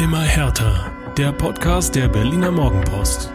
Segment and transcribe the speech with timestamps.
[0.00, 0.90] Immer härter.
[1.18, 3.30] Der Podcast der Berliner Morgenpost.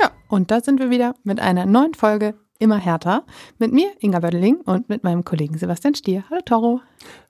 [0.00, 3.24] Ja, und da sind wir wieder mit einer neuen Folge Immer härter.
[3.60, 6.24] Mit mir, Inga Bödeling, und mit meinem Kollegen Sebastian Stier.
[6.28, 6.80] Hallo, Toro.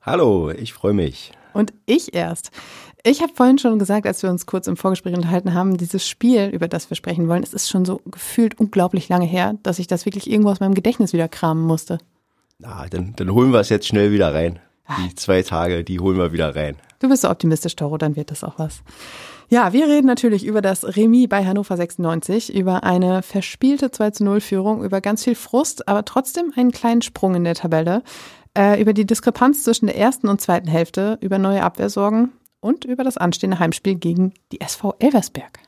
[0.00, 1.32] Hallo, ich freue mich.
[1.52, 2.50] Und ich erst.
[3.04, 6.48] Ich habe vorhin schon gesagt, als wir uns kurz im Vorgespräch unterhalten haben, dieses Spiel,
[6.48, 9.86] über das wir sprechen wollen, es ist schon so gefühlt unglaublich lange her, dass ich
[9.86, 11.98] das wirklich irgendwo aus meinem Gedächtnis wieder kramen musste.
[12.58, 14.60] Na, dann, dann holen wir es jetzt schnell wieder rein.
[14.96, 16.76] Die zwei Tage, die holen wir wieder rein.
[17.00, 18.82] Du bist so optimistisch, Toro, dann wird das auch was.
[19.50, 24.24] Ja, wir reden natürlich über das Remis bei Hannover 96, über eine verspielte 2 zu
[24.24, 28.02] 0 Führung, über ganz viel Frust, aber trotzdem einen kleinen Sprung in der Tabelle,
[28.56, 33.04] äh, über die Diskrepanz zwischen der ersten und zweiten Hälfte, über neue Abwehrsorgen und über
[33.04, 35.60] das anstehende Heimspiel gegen die SV Elversberg.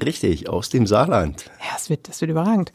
[0.00, 1.50] Richtig, aus dem Saarland.
[1.60, 2.72] Ja, das wird, das wird überragend.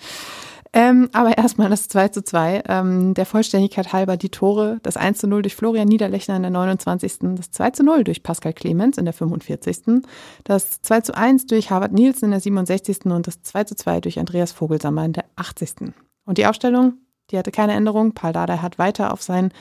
[0.78, 2.62] Ähm, aber erstmal das 2 zu 2.
[2.68, 4.78] Ähm, der Vollständigkeit halber die Tore.
[4.84, 7.18] Das 1 zu 0 durch Florian Niederlechner in der 29.
[7.36, 10.04] Das 2 zu 0 durch Pascal Clemens in der 45.
[10.44, 13.06] Das 2 zu 1 durch Harvard Nielsen in der 67.
[13.06, 15.94] Und das 2 zu 2 durch Andreas Vogelsammer in der 80.
[16.26, 17.00] Und die Aufstellung,
[17.32, 18.12] die hatte keine Änderung.
[18.12, 19.52] Paul Dardai hat weiter auf sein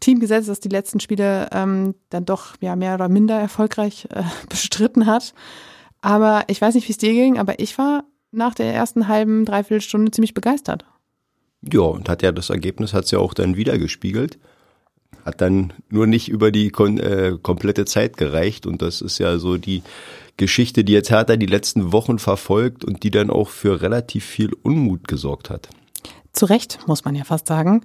[0.00, 4.24] Team gesetzt, das die letzten Spiele ähm, dann doch ja, mehr oder minder erfolgreich äh,
[4.50, 5.32] bestritten hat.
[6.02, 9.44] Aber ich weiß nicht, wie es dir ging, aber ich war nach der ersten halben,
[9.44, 10.84] dreiviertel Stunde ziemlich begeistert.
[11.72, 14.38] Ja, und hat ja das Ergebnis hat ja auch dann wieder gespiegelt.
[15.24, 18.66] Hat dann nur nicht über die kon äh, komplette Zeit gereicht.
[18.66, 19.82] Und das ist ja so die
[20.36, 24.52] Geschichte, die jetzt Hertha die letzten Wochen verfolgt und die dann auch für relativ viel
[24.62, 25.68] Unmut gesorgt hat.
[26.32, 27.82] Zu Recht, muss man ja fast sagen.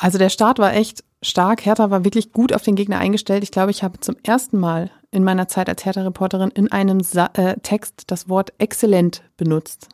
[0.00, 1.66] Also der Start war echt stark.
[1.66, 3.42] Hertha war wirklich gut auf den Gegner eingestellt.
[3.42, 7.28] Ich glaube, ich habe zum ersten Mal in meiner Zeit als Hertha-Reporterin in einem Sa
[7.34, 9.88] äh, Text das Wort exzellent benutzt.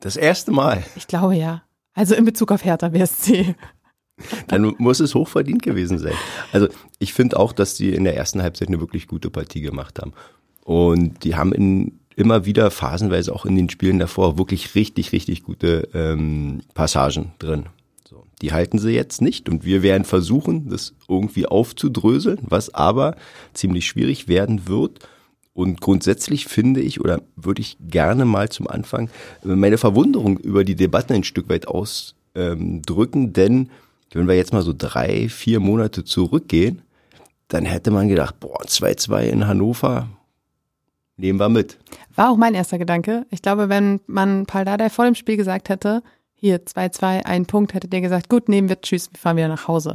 [0.00, 0.82] Das erste Mal.
[0.96, 1.62] Ich glaube ja.
[1.92, 3.54] Also in Bezug auf Hertha BSC.
[4.48, 6.14] Dann muss es hochverdient gewesen sein.
[6.50, 9.98] Also ich finde auch, dass die in der ersten Halbzeit eine wirklich gute Partie gemacht
[10.00, 10.14] haben.
[10.64, 15.42] Und die haben in, immer wieder phasenweise auch in den Spielen davor wirklich richtig, richtig
[15.42, 17.66] gute ähm, Passagen drin.
[18.42, 23.16] Die halten sie jetzt nicht und wir werden versuchen, das irgendwie aufzudröseln, was aber
[23.54, 25.08] ziemlich schwierig werden wird.
[25.54, 29.08] Und grundsätzlich finde ich oder würde ich gerne mal zum Anfang
[29.42, 33.70] meine Verwunderung über die Debatten ein Stück weit ausdrücken, denn
[34.12, 36.82] wenn wir jetzt mal so drei, vier Monate zurückgehen,
[37.48, 40.08] dann hätte man gedacht, boah, 2-2 in Hannover,
[41.16, 41.78] nehmen wir mit.
[42.14, 43.26] War auch mein erster Gedanke.
[43.30, 46.02] Ich glaube, wenn man Paldadei vor dem Spiel gesagt hätte,
[46.36, 49.66] hier 2-2, ein Punkt, hätte der gesagt, gut, nehmen wir, tschüss, wir fahren wieder nach
[49.66, 49.94] Hause.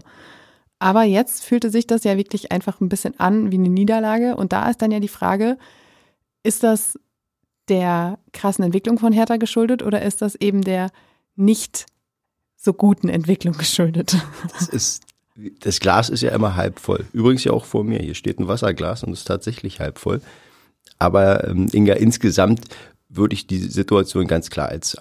[0.80, 4.36] Aber jetzt fühlte sich das ja wirklich einfach ein bisschen an wie eine Niederlage.
[4.36, 5.60] Und da ist dann ja die Frage,
[6.42, 7.00] ist das
[7.70, 10.90] der krassen Entwicklung von Hertha geschuldet oder ist das eben der
[11.36, 11.86] nicht
[12.58, 14.18] so guten Entwicklung geschuldet?
[14.54, 15.04] Das ist,
[15.60, 17.06] das Glas ist ja immer halb voll.
[17.14, 18.00] Übrigens ja auch vor mir.
[18.00, 20.20] Hier steht ein Wasserglas und ist tatsächlich halb voll.
[20.98, 22.62] Aber ähm, Inga, insgesamt
[23.08, 24.98] würde ich die Situation ganz klar als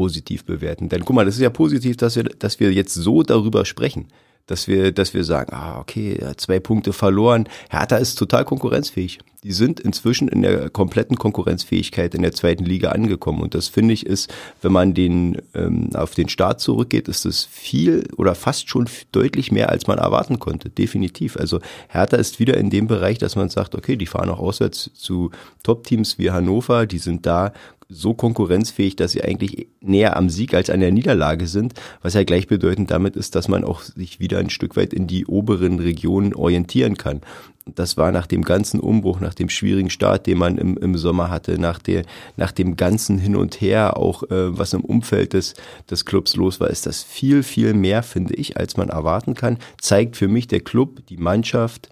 [0.00, 0.88] positiv bewerten.
[0.88, 4.06] Denn guck mal, das ist ja positiv, dass wir, dass wir jetzt so darüber sprechen
[4.50, 7.48] dass wir, dass wir sagen, ah, okay, zwei Punkte verloren.
[7.68, 9.20] Hertha ist total konkurrenzfähig.
[9.44, 13.42] Die sind inzwischen in der kompletten Konkurrenzfähigkeit in der zweiten Liga angekommen.
[13.42, 14.28] Und das finde ich ist,
[14.60, 19.52] wenn man den ähm, auf den Start zurückgeht, ist es viel oder fast schon deutlich
[19.52, 20.68] mehr, als man erwarten konnte.
[20.68, 21.36] Definitiv.
[21.36, 24.90] Also Hertha ist wieder in dem Bereich, dass man sagt, okay, die fahren auch auswärts
[24.94, 25.30] zu
[25.62, 27.52] Top-Teams wie Hannover, die sind da
[27.90, 32.24] so konkurrenzfähig, dass sie eigentlich näher am Sieg als an der Niederlage sind, was ja
[32.24, 36.34] gleichbedeutend damit ist, dass man auch sich wieder ein Stück weit in die oberen Regionen
[36.34, 37.20] orientieren kann.
[37.66, 41.30] Das war nach dem ganzen Umbruch, nach dem schwierigen Start, den man im, im Sommer
[41.30, 42.04] hatte, nach, der,
[42.36, 45.54] nach dem ganzen Hin und Her, auch äh, was im Umfeld des,
[45.88, 49.58] des Clubs los war, ist das viel, viel mehr, finde ich, als man erwarten kann.
[49.80, 51.90] Zeigt für mich der Club, die Mannschaft,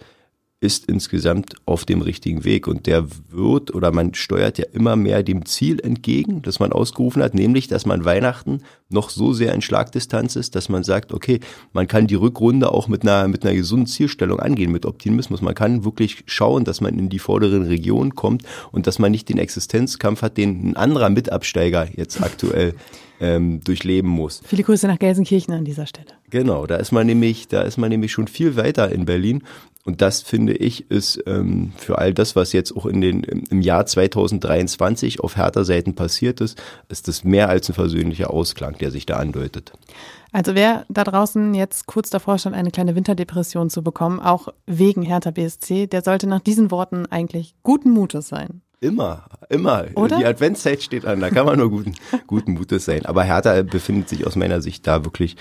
[0.60, 5.22] ist insgesamt auf dem richtigen Weg und der wird oder man steuert ja immer mehr
[5.22, 9.62] dem Ziel entgegen, das man ausgerufen hat, nämlich, dass man Weihnachten noch so sehr in
[9.62, 11.38] Schlagdistanz ist, dass man sagt, okay,
[11.72, 15.42] man kann die Rückrunde auch mit einer, mit einer gesunden Zielstellung angehen, mit Optimismus.
[15.42, 19.28] Man kann wirklich schauen, dass man in die vorderen Regionen kommt und dass man nicht
[19.28, 22.74] den Existenzkampf hat, den ein anderer Mitabsteiger jetzt aktuell
[23.20, 24.42] ähm, durchleben muss.
[24.44, 26.06] Viele Grüße nach Gelsenkirchen an dieser Stelle.
[26.30, 29.42] Genau, da ist man nämlich, da ist man nämlich schon viel weiter in Berlin.
[29.88, 33.62] Und das finde ich ist ähm, für all das, was jetzt auch in den im
[33.62, 38.90] Jahr 2023 auf härter Seiten passiert ist, ist das mehr als ein versöhnlicher Ausklang, der
[38.90, 39.72] sich da andeutet.
[40.30, 45.00] Also wer da draußen jetzt kurz davor stand, eine kleine Winterdepression zu bekommen, auch wegen
[45.00, 48.60] Hertha BSC, der sollte nach diesen Worten eigentlich guten Mutes sein.
[48.82, 49.86] Immer, immer.
[49.94, 50.18] Oder?
[50.18, 51.94] Die Adventszeit steht an, da kann man nur guten,
[52.26, 53.06] guten Mutes sein.
[53.06, 55.36] Aber Hertha befindet sich aus meiner Sicht da wirklich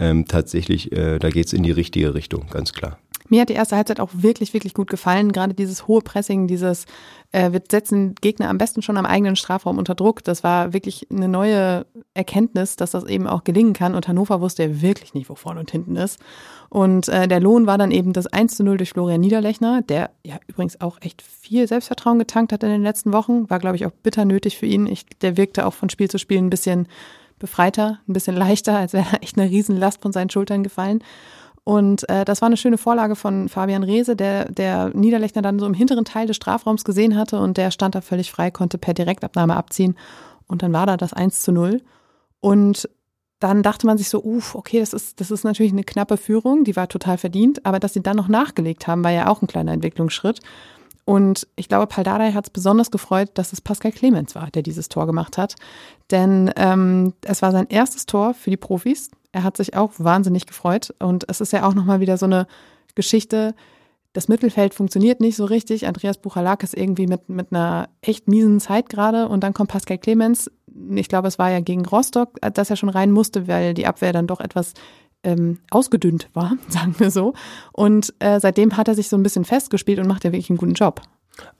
[0.00, 2.98] ähm, tatsächlich, äh, da geht's in die richtige Richtung, ganz klar.
[3.32, 5.32] Mir hat die erste Halbzeit auch wirklich, wirklich gut gefallen.
[5.32, 6.84] Gerade dieses hohe Pressing, dieses,
[7.30, 10.22] äh, wir setzen Gegner am besten schon am eigenen Strafraum unter Druck.
[10.22, 13.94] Das war wirklich eine neue Erkenntnis, dass das eben auch gelingen kann.
[13.94, 16.20] Und Hannover wusste ja wirklich nicht, wo vorne und hinten ist.
[16.68, 20.10] Und äh, der Lohn war dann eben das 1 zu 0 durch Florian Niederlechner, der
[20.26, 23.48] ja übrigens auch echt viel Selbstvertrauen getankt hat in den letzten Wochen.
[23.48, 24.86] War, glaube ich, auch bitter nötig für ihn.
[24.86, 26.86] Ich, der wirkte auch von Spiel zu Spiel ein bisschen
[27.38, 31.02] befreiter, ein bisschen leichter, als wäre echt eine Riesenlast von seinen Schultern gefallen.
[31.64, 35.66] Und äh, das war eine schöne Vorlage von Fabian Reese, der, der Niederlechner dann so
[35.66, 38.94] im hinteren Teil des Strafraums gesehen hatte und der stand da völlig frei, konnte per
[38.94, 39.96] Direktabnahme abziehen.
[40.48, 41.80] Und dann war da das 1 zu 0.
[42.40, 42.88] Und
[43.38, 46.64] dann dachte man sich so, uff, okay, das ist, das ist natürlich eine knappe Führung,
[46.64, 49.48] die war total verdient, aber dass sie dann noch nachgelegt haben, war ja auch ein
[49.48, 50.40] kleiner Entwicklungsschritt.
[51.04, 54.88] Und ich glaube, Paldadei hat es besonders gefreut, dass es Pascal Clemens war, der dieses
[54.88, 55.56] Tor gemacht hat.
[56.10, 59.10] Denn ähm, es war sein erstes Tor für die Profis.
[59.32, 60.94] Er hat sich auch wahnsinnig gefreut.
[61.00, 62.46] Und es ist ja auch nochmal wieder so eine
[62.94, 63.54] Geschichte.
[64.12, 65.86] Das Mittelfeld funktioniert nicht so richtig.
[65.86, 69.28] Andreas Buchalak ist irgendwie mit, mit einer echt miesen Zeit gerade.
[69.28, 70.50] Und dann kommt Pascal Clemens.
[70.94, 74.12] Ich glaube, es war ja gegen Rostock, dass er schon rein musste, weil die Abwehr
[74.12, 74.74] dann doch etwas
[75.24, 77.34] ähm, ausgedünnt war, sagen wir so.
[77.72, 80.58] Und äh, seitdem hat er sich so ein bisschen festgespielt und macht ja wirklich einen
[80.58, 81.00] guten Job.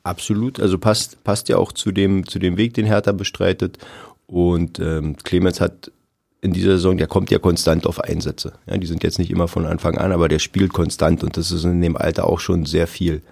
[0.03, 3.79] Absolut, also passt, passt ja auch zu dem, zu dem Weg, den Hertha bestreitet.
[4.27, 5.91] Und ähm, Clemens hat
[6.41, 8.53] in dieser Saison, der kommt ja konstant auf Einsätze.
[8.67, 11.53] Ja, die sind jetzt nicht immer von Anfang an, aber der spielt konstant und das
[11.53, 13.23] ist in dem Alter auch schon sehr viel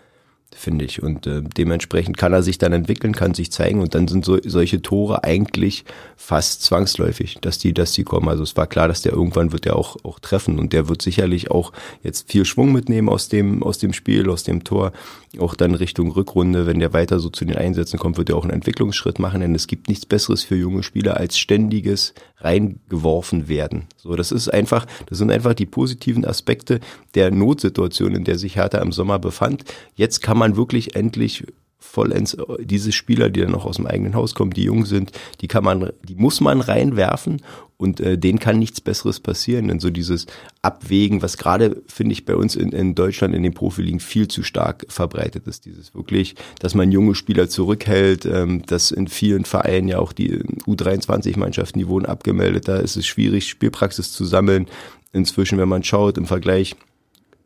[0.55, 1.03] finde ich.
[1.03, 4.39] Und äh, dementsprechend kann er sich dann entwickeln, kann sich zeigen und dann sind so,
[4.45, 5.85] solche Tore eigentlich
[6.17, 8.29] fast zwangsläufig, dass die, dass die kommen.
[8.29, 11.03] Also es war klar, dass der irgendwann wird der auch, auch treffen und der wird
[11.03, 14.93] sicherlich auch jetzt viel Schwung mitnehmen aus dem, aus dem Spiel, aus dem Tor,
[15.39, 16.67] auch dann Richtung Rückrunde.
[16.67, 19.55] Wenn der weiter so zu den Einsätzen kommt, wird er auch einen Entwicklungsschritt machen, denn
[19.55, 23.85] es gibt nichts Besseres für junge Spieler als ständiges reingeworfen werden.
[23.97, 26.81] So, das ist einfach, das sind einfach die positiven Aspekte
[27.15, 29.65] der Notsituation, in der sich Hertha im Sommer befand.
[29.95, 31.47] Jetzt kann man wirklich endlich
[31.91, 35.11] vollends diese Spieler, die dann noch aus dem eigenen Haus kommen, die jung sind,
[35.41, 37.43] die kann man, die muss man reinwerfen
[37.77, 39.69] und äh, denen kann nichts Besseres passieren.
[39.69, 40.27] Denn so dieses
[40.63, 44.43] Abwägen, was gerade finde ich bei uns in, in Deutschland in den Profiligen viel zu
[44.45, 49.89] stark verbreitet ist, dieses wirklich, dass man junge Spieler zurückhält, ähm, dass in vielen Vereinen
[49.89, 54.67] ja auch die U23-Mannschaften, die wurden abgemeldet, da ist es schwierig, Spielpraxis zu sammeln.
[55.13, 56.77] Inzwischen, wenn man schaut im Vergleich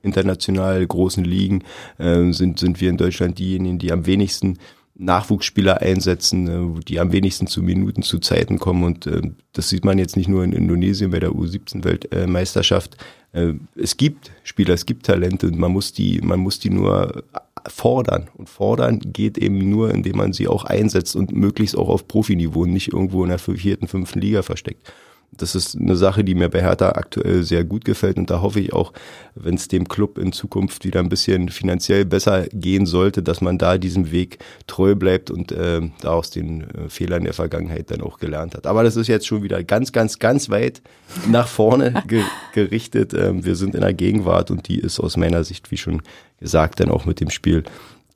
[0.05, 1.65] international großen Ligen
[1.99, 4.59] äh, sind, sind wir in Deutschland diejenigen, die am wenigsten
[4.97, 8.85] Nachwuchsspieler einsetzen, äh, die am wenigsten zu Minuten zu Zeiten kommen.
[8.85, 9.23] Und äh,
[9.53, 12.97] das sieht man jetzt nicht nur in Indonesien bei der U17-Weltmeisterschaft.
[13.33, 17.25] Äh, es gibt Spieler, es gibt Talente und man muss die, man muss die nur
[17.67, 18.29] fordern.
[18.37, 22.67] Und fordern geht eben nur, indem man sie auch einsetzt und möglichst auch auf Profiniveau
[22.67, 24.93] nicht irgendwo in der vierten, fünften Liga versteckt
[25.39, 28.61] das ist eine Sache, die mir bei Hertha aktuell sehr gut gefällt und da hoffe
[28.61, 28.93] ich auch,
[29.35, 33.59] wenn es dem Club in Zukunft wieder ein bisschen finanziell besser gehen sollte, dass man
[33.59, 38.01] da diesem Weg treu bleibt und äh, da aus den äh, Fehlern der Vergangenheit dann
[38.01, 38.67] auch gelernt hat.
[38.67, 40.83] Aber das ist jetzt schon wieder ganz, ganz, ganz weit
[41.29, 42.23] nach vorne ge
[42.53, 43.15] gerichtet.
[43.15, 46.03] Ähm, wir sind in der Gegenwart und die ist aus meiner Sicht, wie schon
[46.39, 47.65] gesagt, dann auch mit dem Spiel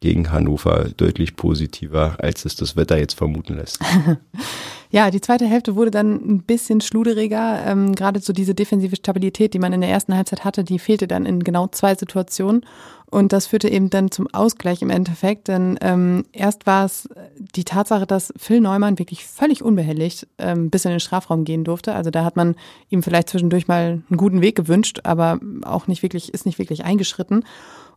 [0.00, 3.80] gegen Hannover deutlich positiver, als es das Wetter jetzt vermuten lässt.
[4.90, 7.62] Ja, die zweite Hälfte wurde dann ein bisschen schluderiger.
[7.66, 11.06] Ähm, gerade so diese defensive Stabilität, die man in der ersten Halbzeit hatte, die fehlte
[11.06, 12.64] dann in genau zwei Situationen.
[13.10, 15.48] Und das führte eben dann zum Ausgleich im Endeffekt.
[15.48, 17.08] Denn ähm, erst war es
[17.54, 21.94] die Tatsache, dass Phil Neumann wirklich völlig unbehelligt ähm, bis in den Strafraum gehen durfte.
[21.94, 22.54] Also da hat man
[22.88, 26.84] ihm vielleicht zwischendurch mal einen guten Weg gewünscht, aber auch nicht wirklich, ist nicht wirklich
[26.84, 27.44] eingeschritten.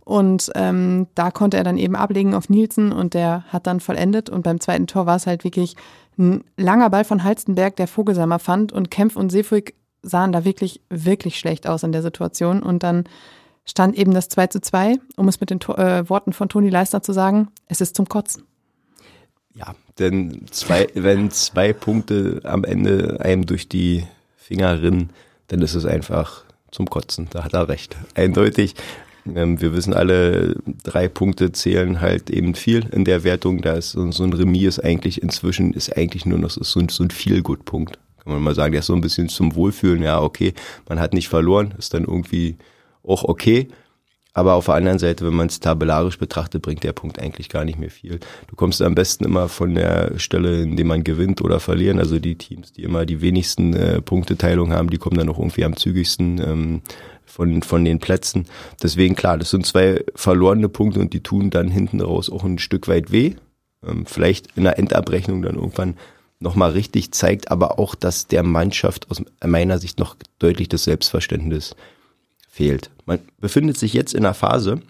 [0.03, 4.29] Und ähm, da konnte er dann eben ablegen auf Nielsen und der hat dann vollendet.
[4.29, 5.75] Und beim zweiten Tor war es halt wirklich
[6.17, 8.71] ein langer Ball von Halstenberg, der Vogelsammer fand.
[8.71, 12.63] Und Kempf und Seefuig sahen da wirklich, wirklich schlecht aus in der Situation.
[12.63, 13.05] Und dann
[13.65, 17.01] stand eben das 2 zu 2, um es mit den äh, Worten von Toni Leister
[17.01, 18.43] zu sagen, es ist zum Kotzen.
[19.53, 24.05] Ja, denn zwei, wenn zwei Punkte am Ende einem durch die
[24.37, 25.09] Finger rinnen,
[25.47, 27.27] dann ist es einfach zum Kotzen.
[27.31, 27.97] Da hat er recht.
[28.15, 28.75] Eindeutig.
[29.25, 33.61] Ähm, wir wissen alle, drei Punkte zählen halt eben viel in der Wertung.
[33.61, 37.03] Da ist so, so ein Remis ist eigentlich inzwischen ist eigentlich nur noch so, so
[37.03, 37.99] ein Feel-Good-Punkt.
[38.23, 40.03] Kann man mal sagen, der ist so ein bisschen zum Wohlfühlen.
[40.03, 40.53] Ja, okay,
[40.87, 42.57] man hat nicht verloren, ist dann irgendwie
[43.03, 43.67] auch okay.
[44.33, 47.65] Aber auf der anderen Seite, wenn man es tabellarisch betrachtet, bringt der Punkt eigentlich gar
[47.65, 48.19] nicht mehr viel.
[48.47, 51.99] Du kommst am besten immer von der Stelle, in der man gewinnt oder verlieren.
[51.99, 55.65] Also die Teams, die immer die wenigsten äh, Punkteteilung haben, die kommen dann auch irgendwie
[55.65, 56.81] am zügigsten ähm,
[57.25, 58.45] von, von den Plätzen.
[58.81, 62.59] Deswegen klar, das sind zwei verlorene Punkte und die tun dann hinten raus auch ein
[62.59, 63.35] Stück weit weh.
[63.85, 65.95] Ähm, vielleicht in der Endabrechnung dann irgendwann
[66.39, 71.75] nochmal richtig zeigt, aber auch, dass der Mannschaft aus meiner Sicht noch deutlich das Selbstverständnis
[72.49, 72.89] fehlt.
[73.05, 74.81] Man befindet sich jetzt in einer Phase,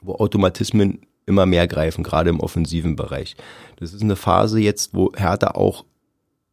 [0.00, 3.36] wo Automatismen immer mehr greifen, gerade im offensiven Bereich.
[3.76, 5.84] Das ist eine Phase jetzt, wo Hertha auch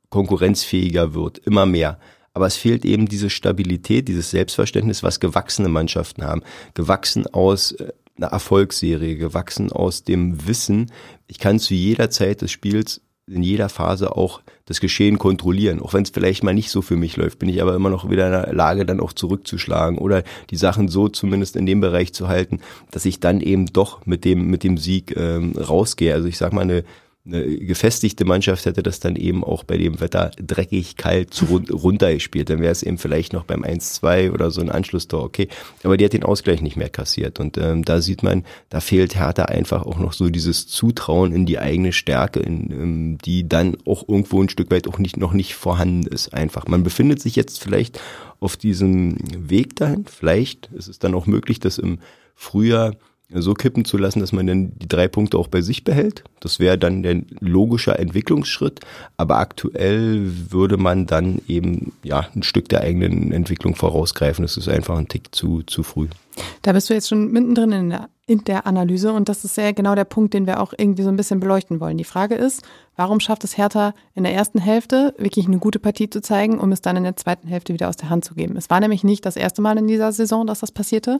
[0.09, 1.99] konkurrenzfähiger wird, immer mehr.
[2.33, 6.41] Aber es fehlt eben diese Stabilität, dieses Selbstverständnis, was gewachsene Mannschaften haben.
[6.73, 10.91] Gewachsen aus äh, einer Erfolgsserie, gewachsen aus dem Wissen,
[11.27, 15.81] ich kann zu jeder Zeit des Spiels in jeder Phase auch das Geschehen kontrollieren.
[15.81, 18.09] Auch wenn es vielleicht mal nicht so für mich läuft, bin ich aber immer noch
[18.09, 22.13] wieder in der Lage, dann auch zurückzuschlagen oder die Sachen so zumindest in dem Bereich
[22.13, 22.59] zu halten,
[22.91, 26.13] dass ich dann eben doch mit dem, mit dem Sieg ähm, rausgehe.
[26.13, 26.83] Also ich sag mal, eine
[27.25, 31.65] eine gefestigte Mannschaft hätte das dann eben auch bei dem Wetter dreckig, kalt zu run
[31.69, 32.49] runtergespielt.
[32.49, 35.47] Dann wäre es eben vielleicht noch beim 1-2 oder so ein Anschlusstor okay.
[35.83, 37.39] Aber die hat den Ausgleich nicht mehr kassiert.
[37.39, 41.45] Und ähm, da sieht man, da fehlt Hertha einfach auch noch so dieses Zutrauen in
[41.45, 45.31] die eigene Stärke, in, ähm, die dann auch irgendwo ein Stück weit auch nicht, noch
[45.31, 46.33] nicht vorhanden ist.
[46.33, 46.67] Einfach.
[46.67, 48.01] Man befindet sich jetzt vielleicht
[48.41, 50.03] auf diesem Weg dahin.
[50.05, 51.99] Vielleicht ist es dann auch möglich, dass im
[52.35, 52.95] Frühjahr
[53.29, 56.23] so kippen zu lassen, dass man dann die drei Punkte auch bei sich behält.
[56.39, 58.81] Das wäre dann der logische Entwicklungsschritt.
[59.17, 64.43] Aber aktuell würde man dann eben ja ein Stück der eigenen Entwicklung vorausgreifen.
[64.43, 66.07] Das ist einfach ein Tick zu, zu früh.
[66.61, 69.71] Da bist du jetzt schon mittendrin in der, in der Analyse und das ist ja
[69.71, 71.97] genau der Punkt, den wir auch irgendwie so ein bisschen beleuchten wollen.
[71.97, 72.63] Die Frage ist,
[72.95, 76.71] warum schafft es Hertha in der ersten Hälfte wirklich eine gute Partie zu zeigen, um
[76.71, 78.55] es dann in der zweiten Hälfte wieder aus der Hand zu geben?
[78.57, 81.17] Es war nämlich nicht das erste Mal in dieser Saison, dass das passierte.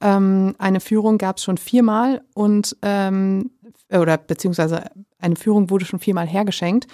[0.00, 3.50] Ähm, eine Führung gab es schon viermal und ähm,
[3.90, 4.84] oder beziehungsweise
[5.18, 6.86] eine Führung wurde schon viermal hergeschenkt.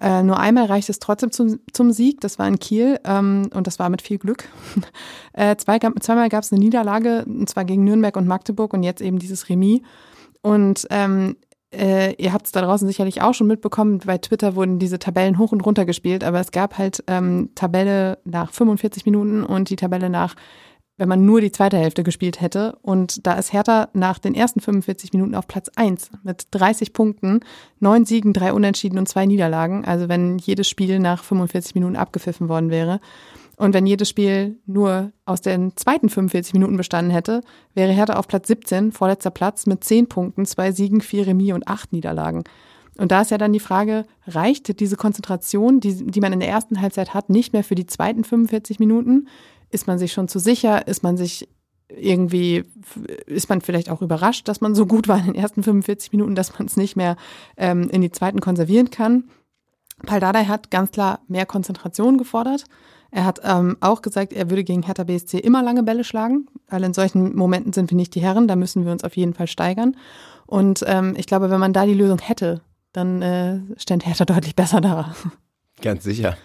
[0.00, 3.66] Äh, nur einmal reichte es trotzdem zum, zum Sieg, das war in Kiel ähm, und
[3.66, 4.44] das war mit viel Glück.
[5.34, 9.02] äh, zwei, zweimal gab es eine Niederlage, und zwar gegen Nürnberg und Magdeburg und jetzt
[9.02, 9.80] eben dieses Remis.
[10.42, 11.36] Und ähm,
[11.72, 15.38] äh, ihr habt es da draußen sicherlich auch schon mitbekommen, bei Twitter wurden diese Tabellen
[15.38, 19.76] hoch und runter gespielt, aber es gab halt ähm, Tabelle nach 45 Minuten und die
[19.76, 20.34] Tabelle nach
[21.00, 22.76] wenn man nur die zweite Hälfte gespielt hätte.
[22.82, 27.40] Und da ist Hertha nach den ersten 45 Minuten auf Platz 1 mit 30 Punkten,
[27.78, 29.86] neun Siegen, drei Unentschieden und zwei Niederlagen.
[29.86, 33.00] Also wenn jedes Spiel nach 45 Minuten abgepfiffen worden wäre.
[33.56, 37.40] Und wenn jedes Spiel nur aus den zweiten 45 Minuten bestanden hätte,
[37.72, 41.66] wäre Hertha auf Platz 17, vorletzter Platz, mit 10 Punkten, zwei Siegen, vier Remis und
[41.66, 42.44] acht Niederlagen.
[42.98, 46.50] Und da ist ja dann die Frage, reicht diese Konzentration, die, die man in der
[46.50, 49.28] ersten Halbzeit hat, nicht mehr für die zweiten 45 Minuten?
[49.70, 50.86] Ist man sich schon zu sicher?
[50.86, 51.48] Ist man sich
[51.88, 52.64] irgendwie,
[53.26, 56.34] ist man vielleicht auch überrascht, dass man so gut war in den ersten 45 Minuten,
[56.34, 57.16] dass man es nicht mehr
[57.56, 59.24] ähm, in die zweiten konservieren kann?
[60.06, 62.64] Paul Dardai hat ganz klar mehr Konzentration gefordert.
[63.10, 66.84] Er hat ähm, auch gesagt, er würde gegen Hertha BSC immer lange Bälle schlagen, weil
[66.84, 69.48] in solchen Momenten sind wir nicht die Herren, da müssen wir uns auf jeden Fall
[69.48, 69.96] steigern.
[70.46, 72.62] Und ähm, ich glaube, wenn man da die Lösung hätte,
[72.92, 75.14] dann äh, ständ Hertha deutlich besser da.
[75.82, 76.36] Ganz sicher.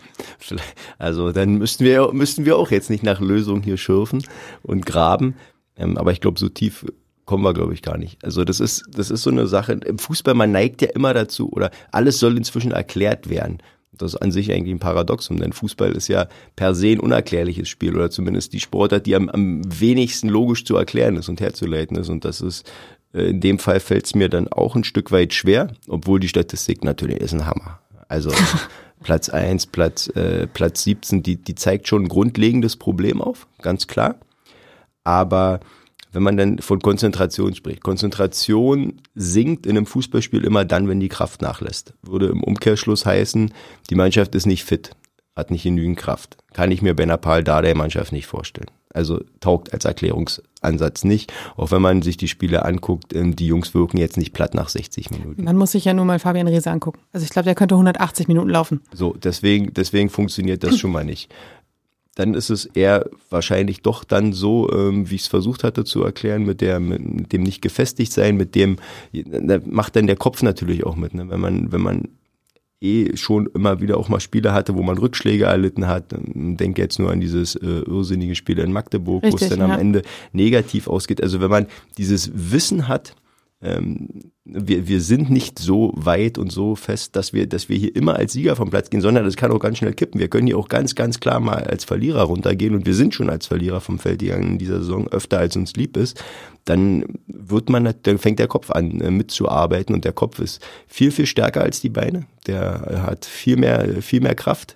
[0.98, 4.24] Also dann müssten wir, müssten wir auch jetzt nicht nach Lösungen hier schürfen
[4.64, 5.36] und graben.
[5.78, 6.86] Ähm, aber ich glaube, so tief
[7.26, 8.24] kommen wir, glaube ich, gar nicht.
[8.24, 9.74] Also das ist, das ist so eine Sache.
[9.74, 13.58] Im Fußball, man neigt ja immer dazu, oder alles soll inzwischen erklärt werden.
[13.92, 17.70] Das ist an sich eigentlich ein Paradoxum, denn Fußball ist ja per se ein unerklärliches
[17.70, 21.98] Spiel oder zumindest die Sportart, die am, am wenigsten logisch zu erklären ist und herzuleiten
[21.98, 22.10] ist.
[22.10, 22.70] Und das ist,
[23.14, 26.28] äh, in dem Fall fällt es mir dann auch ein Stück weit schwer, obwohl die
[26.28, 27.80] Statistik natürlich ist ein Hammer.
[28.08, 28.32] Also
[29.06, 33.86] Platz 1, Platz, äh, Platz 17, die, die zeigt schon ein grundlegendes Problem auf, ganz
[33.86, 34.16] klar.
[35.04, 35.60] Aber
[36.12, 41.10] wenn man dann von Konzentration spricht, Konzentration sinkt in einem Fußballspiel immer dann, wenn die
[41.10, 41.94] Kraft nachlässt.
[42.02, 43.54] Würde im Umkehrschluss heißen,
[43.92, 44.90] die Mannschaft ist nicht fit,
[45.36, 46.38] hat nicht genügend Kraft.
[46.54, 48.72] Kann ich mir bei einer Paul Dardai Mannschaft nicht vorstellen.
[48.96, 51.34] Also taugt als Erklärungsansatz nicht.
[51.58, 54.70] Auch wenn man sich die Spiele anguckt, ähm, die Jungs wirken jetzt nicht platt nach
[54.70, 55.44] 60 Minuten.
[55.44, 57.00] Man muss sich ja nur mal Fabian Reese angucken.
[57.12, 58.82] Also ich glaube, der könnte 180 Minuten laufen.
[58.94, 61.34] So, deswegen, deswegen funktioniert das schon mal nicht.
[62.16, 66.02] Dann ist es eher wahrscheinlich doch dann so, ähm, wie ich es versucht hatte zu
[66.02, 68.78] erklären, mit, der, mit dem nicht gefestigt sein, mit dem
[69.12, 71.14] da macht dann der Kopf natürlich auch mit.
[71.14, 71.30] Ne?
[71.30, 72.08] Wenn man, wenn man
[72.82, 76.06] eh schon immer wieder auch mal Spiele hatte, wo man Rückschläge erlitten hat.
[76.12, 80.02] Denke jetzt nur an dieses äh, irrsinnige Spiel in Magdeburg, wo es dann am Ende
[80.34, 81.22] negativ ausgeht.
[81.22, 81.68] Also wenn man
[81.98, 83.16] dieses Wissen hat,
[83.62, 87.96] ähm, wir, wir sind nicht so weit und so fest, dass wir, dass wir hier
[87.96, 90.20] immer als Sieger vom Platz gehen, sondern das kann auch ganz schnell kippen.
[90.20, 93.30] Wir können hier auch ganz, ganz klar mal als Verlierer runtergehen und wir sind schon
[93.30, 96.24] als Verlierer vom Feld gegangen in dieser Saison öfter als uns lieb ist.
[96.66, 101.12] Dann wird man, dann fängt der Kopf an äh, mitzuarbeiten und der Kopf ist viel,
[101.12, 102.28] viel stärker als die Beine.
[102.48, 104.76] Der hat viel mehr, viel mehr Kraft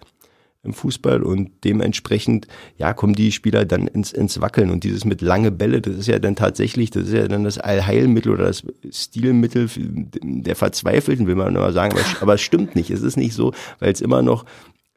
[0.61, 2.47] im Fußball und dementsprechend,
[2.77, 6.07] ja, kommen die Spieler dann ins, ins Wackeln und dieses mit lange Bälle, das ist
[6.07, 11.35] ja dann tatsächlich, das ist ja dann das Allheilmittel oder das Stilmittel der Verzweifelten, will
[11.35, 14.43] man immer sagen, aber, es stimmt nicht, es ist nicht so, weil es immer noch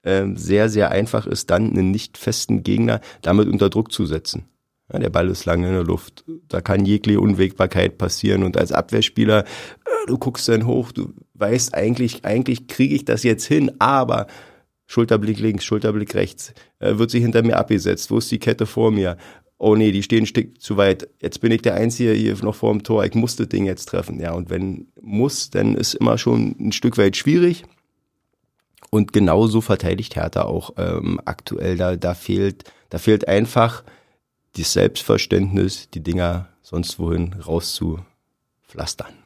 [0.03, 4.47] äh, sehr, sehr einfach ist, dann einen nicht festen Gegner damit unter Druck zu setzen.
[4.93, 6.25] Ja, der Ball ist lange in der Luft.
[6.49, 8.43] Da kann jegliche Unwägbarkeit passieren.
[8.43, 13.23] Und als Abwehrspieler, äh, du guckst dann hoch, du weißt eigentlich, eigentlich kriege ich das
[13.23, 14.27] jetzt hin, aber
[14.93, 18.91] Schulterblick links, Schulterblick rechts, äh, wird sie hinter mir abgesetzt, wo ist die Kette vor
[18.91, 19.17] mir?
[19.57, 21.09] Oh nee, die stehen ein Stück zu weit.
[21.23, 23.03] Jetzt bin ich der Einzige hier noch vor dem Tor.
[23.07, 24.21] Ich muss das Ding jetzt treffen.
[24.21, 27.65] Ja, und wenn muss, dann ist immer schon ein Stück weit schwierig.
[28.91, 31.79] Und genauso verteidigt Hertha auch ähm, aktuell.
[31.79, 33.85] Da, da fehlt, da fehlt einfach
[34.59, 39.22] das Selbstverständnis, die Dinger sonst wohin rauszupflastern.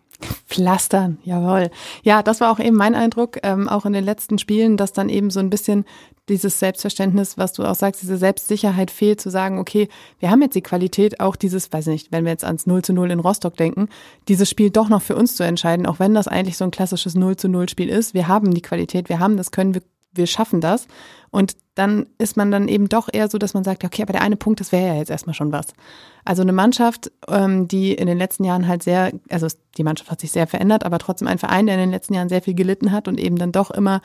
[0.47, 1.71] Pflastern, jawohl.
[2.03, 5.09] Ja, das war auch eben mein Eindruck, ähm, auch in den letzten Spielen, dass dann
[5.09, 5.85] eben so ein bisschen
[6.29, 10.55] dieses Selbstverständnis, was du auch sagst, diese Selbstsicherheit fehlt, zu sagen, okay, wir haben jetzt
[10.55, 13.57] die Qualität, auch dieses, weiß nicht, wenn wir jetzt ans 0 zu 0 in Rostock
[13.57, 13.89] denken,
[14.27, 17.15] dieses Spiel doch noch für uns zu entscheiden, auch wenn das eigentlich so ein klassisches
[17.15, 18.15] 0 zu 0 Spiel ist.
[18.15, 19.83] Wir haben die Qualität, wir haben das können, wir,
[20.13, 20.89] wir schaffen das.
[21.31, 24.23] Und dann ist man dann eben doch eher so, dass man sagt, okay, aber der
[24.23, 25.67] eine Punkt, das wäre ja jetzt erstmal schon was.
[26.25, 30.21] Also eine Mannschaft, ähm, die in den letzten Jahren halt sehr, also die Mannschaft hat
[30.21, 32.93] sich sehr verändert, aber trotzdem ein Verein, der in den letzten Jahren sehr viel gelitten
[32.93, 34.01] hat und eben dann doch immer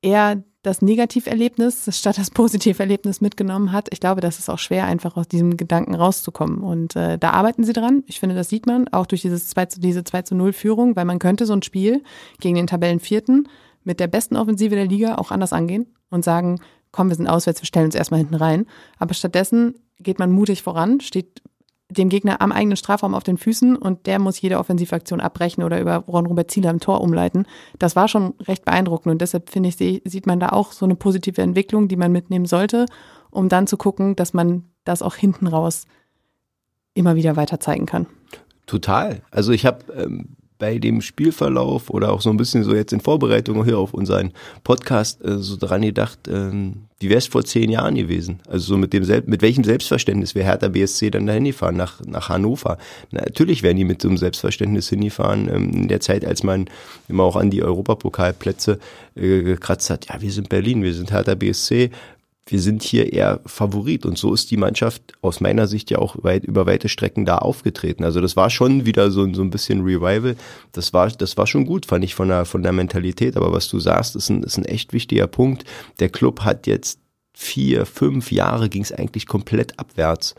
[0.00, 3.88] eher das Negativerlebnis statt das Positiverlebnis mitgenommen hat.
[3.92, 6.60] Ich glaube, das ist auch schwer, einfach aus diesem Gedanken rauszukommen.
[6.60, 8.02] Und äh, da arbeiten sie dran.
[8.06, 10.96] Ich finde, das sieht man auch durch dieses 2 zu, diese 2 zu 0 Führung,
[10.96, 12.02] weil man könnte so ein Spiel
[12.40, 13.48] gegen den Tabellenvierten
[13.84, 16.60] mit der besten Offensive der Liga auch anders angehen und sagen,
[16.98, 18.66] komm, wir sind auswärts, wir stellen uns erstmal hinten rein.
[18.98, 21.42] Aber stattdessen geht man mutig voran, steht
[21.88, 25.80] dem Gegner am eigenen Strafraum auf den Füßen und der muss jede Offensivaktion abbrechen oder
[25.80, 27.46] über Ron-Robert Zieler im Tor umleiten.
[27.78, 30.96] Das war schon recht beeindruckend und deshalb finde ich, sieht man da auch so eine
[30.96, 32.86] positive Entwicklung, die man mitnehmen sollte,
[33.30, 35.84] um dann zu gucken, dass man das auch hinten raus
[36.94, 38.06] immer wieder weiter zeigen kann.
[38.66, 39.22] Total.
[39.30, 43.00] Also ich habe ähm, bei dem Spielverlauf oder auch so ein bisschen so jetzt in
[43.00, 44.32] Vorbereitung hier auf unseren
[44.64, 48.40] Podcast äh, so dran gedacht, ähm, wie wäre es vor zehn Jahren gewesen?
[48.48, 52.28] Also so mit dem mit welchem Selbstverständnis wäre Hertha BSC dann da hingefahren nach, nach
[52.28, 52.76] Hannover?
[53.12, 56.66] Na, natürlich wären die mit so einem Selbstverständnis hingefahren ähm, in der Zeit, als man
[57.08, 58.80] immer auch an die Europapokalplätze
[59.14, 60.08] äh, gekratzt hat.
[60.08, 61.90] Ja, wir sind Berlin, wir sind Hertha BSC,
[62.50, 66.16] wir sind hier eher Favorit und so ist die Mannschaft aus meiner Sicht ja auch
[66.22, 68.04] weit, über weite Strecken da aufgetreten.
[68.04, 70.36] Also das war schon wieder so, so ein bisschen Revival.
[70.72, 73.36] Das war, das war schon gut, fand ich von der, von der Mentalität.
[73.36, 75.64] Aber was du sagst, ist ein, ist ein echt wichtiger Punkt.
[76.00, 77.00] Der Club hat jetzt
[77.34, 80.34] vier, fünf Jahre ging es eigentlich komplett abwärts.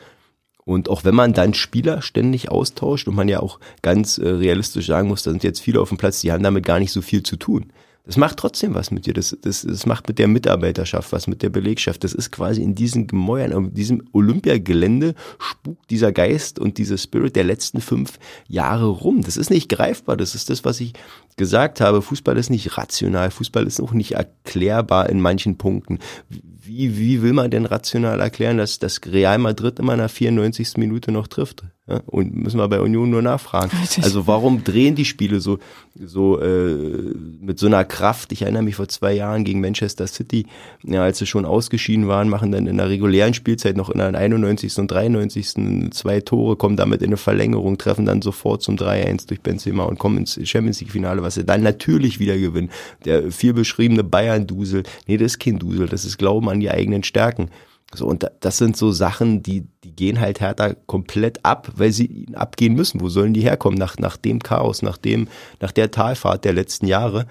[0.66, 4.88] Und auch wenn man dann Spieler ständig austauscht und man ja auch ganz äh, realistisch
[4.88, 7.02] sagen muss, da sind jetzt viele auf dem Platz, die haben damit gar nicht so
[7.02, 7.72] viel zu tun.
[8.10, 9.14] Das macht trotzdem was mit dir.
[9.14, 12.04] Das, das, das macht mit der Mitarbeiterschaft was, mit der Belegschaft.
[12.04, 17.36] Das ist quasi in diesen Gemäuern, in diesem Olympiagelände spukt dieser Geist und dieser Spirit
[17.36, 18.18] der letzten fünf
[18.48, 19.22] Jahre rum.
[19.22, 20.18] Das ist nicht greifbar.
[20.18, 20.94] Das ist das, was ich
[21.38, 22.02] gesagt habe.
[22.02, 23.30] Fußball ist nicht rational.
[23.30, 26.00] Fußball ist auch nicht erklärbar in manchen Punkten.
[26.30, 30.78] Wie, wie will man denn rational erklären, dass das Real Madrid immer nach 94.
[30.78, 31.64] Minute noch trifft?
[31.90, 33.72] Ja, und müssen wir bei Union nur nachfragen.
[34.04, 35.58] Also warum drehen die Spiele so,
[36.00, 38.32] so äh, mit so einer Kraft?
[38.32, 40.46] Ich erinnere mich vor zwei Jahren gegen Manchester City,
[40.84, 44.14] ja, als sie schon ausgeschieden waren, machen dann in der regulären Spielzeit noch in der
[44.14, 44.78] 91.
[44.78, 45.92] und 93.
[45.92, 49.98] zwei Tore, kommen damit in eine Verlängerung, treffen dann sofort zum 3-1 durch Benzema und
[49.98, 52.70] kommen ins Champions League Finale, was sie dann natürlich wieder gewinnen.
[53.06, 57.02] Der viel beschriebene Bayern-Dusel, nee, das ist kein Dusel, das ist Glauben an die eigenen
[57.04, 57.50] Stärken.
[57.94, 62.28] So, und das sind so Sachen, die, die gehen halt Hertha komplett ab, weil sie
[62.34, 63.02] abgehen müssen.
[63.02, 63.80] Wo sollen die herkommen?
[63.80, 65.28] Nach, nach dem Chaos, nach dem,
[65.60, 67.26] nach der Talfahrt der letzten Jahre.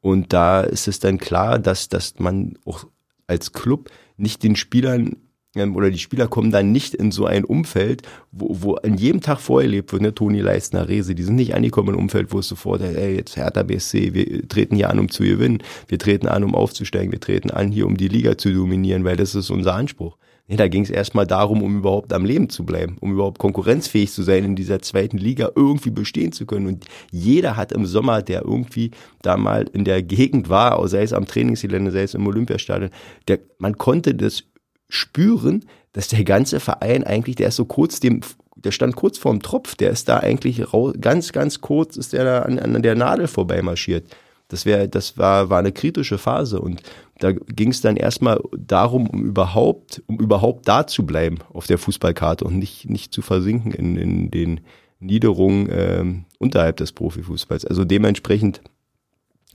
[0.00, 2.86] Und da ist es dann klar, dass, dass man auch
[3.26, 5.16] als Club nicht den Spielern
[5.56, 9.40] oder die Spieler kommen dann nicht in so ein Umfeld, wo, wo an jedem Tag
[9.40, 12.82] vorerlebt wird, ne, Toni Leistner, Rese, die sind nicht angekommen ein Umfeld, wo es sofort,
[12.82, 16.54] ey, jetzt Hertha BSC, wir treten hier an, um zu gewinnen, wir treten an, um
[16.54, 20.16] aufzusteigen, wir treten an, hier um die Liga zu dominieren, weil das ist unser Anspruch.
[20.50, 24.10] Nee, da ging es erstmal darum, um überhaupt am Leben zu bleiben, um überhaupt konkurrenzfähig
[24.10, 26.66] zu sein, in dieser zweiten Liga irgendwie bestehen zu können.
[26.66, 28.90] Und jeder hat im Sommer, der irgendwie
[29.22, 32.90] da mal in der Gegend war, sei es am Trainingsgelände, sei es im Olympiastadion,
[33.28, 34.42] der, man konnte das
[34.90, 38.20] spüren, dass der ganze Verein eigentlich, der ist so kurz dem,
[38.54, 42.24] der stand kurz vorm Tropf, der ist da eigentlich raus, ganz, ganz kurz ist der
[42.24, 44.04] da an, an der Nadel vorbei marschiert.
[44.48, 46.82] Das wäre, das war, war eine kritische Phase und
[47.18, 51.78] da ging es dann erstmal darum, um überhaupt, um überhaupt da zu bleiben auf der
[51.78, 54.60] Fußballkarte und nicht, nicht zu versinken in, in den
[54.98, 57.64] Niederungen ähm, unterhalb des Profifußballs.
[57.64, 58.60] Also dementsprechend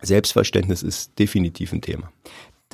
[0.01, 2.11] Selbstverständnis ist definitiv ein Thema.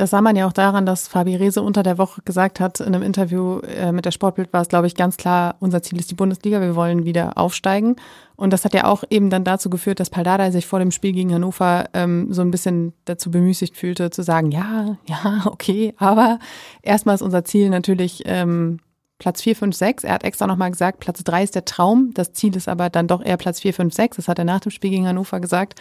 [0.01, 2.87] Das sah man ja auch daran, dass Fabi Rehse unter der Woche gesagt hat, in
[2.87, 6.09] einem Interview äh, mit der Sportbild war es, glaube ich, ganz klar, unser Ziel ist
[6.09, 7.97] die Bundesliga, wir wollen wieder aufsteigen.
[8.35, 11.11] Und das hat ja auch eben dann dazu geführt, dass Paldada sich vor dem Spiel
[11.11, 16.39] gegen Hannover ähm, so ein bisschen dazu bemüßigt fühlte, zu sagen, ja, ja, okay, aber
[16.81, 18.79] erstmal ist unser Ziel natürlich, ähm,
[19.19, 20.03] Platz 4, 5, 6.
[20.03, 22.09] Er hat extra nochmal gesagt, Platz 3 ist der Traum.
[22.15, 24.15] Das Ziel ist aber dann doch eher Platz 4, 5, 6.
[24.15, 25.79] Das hat er nach dem Spiel gegen Hannover gesagt.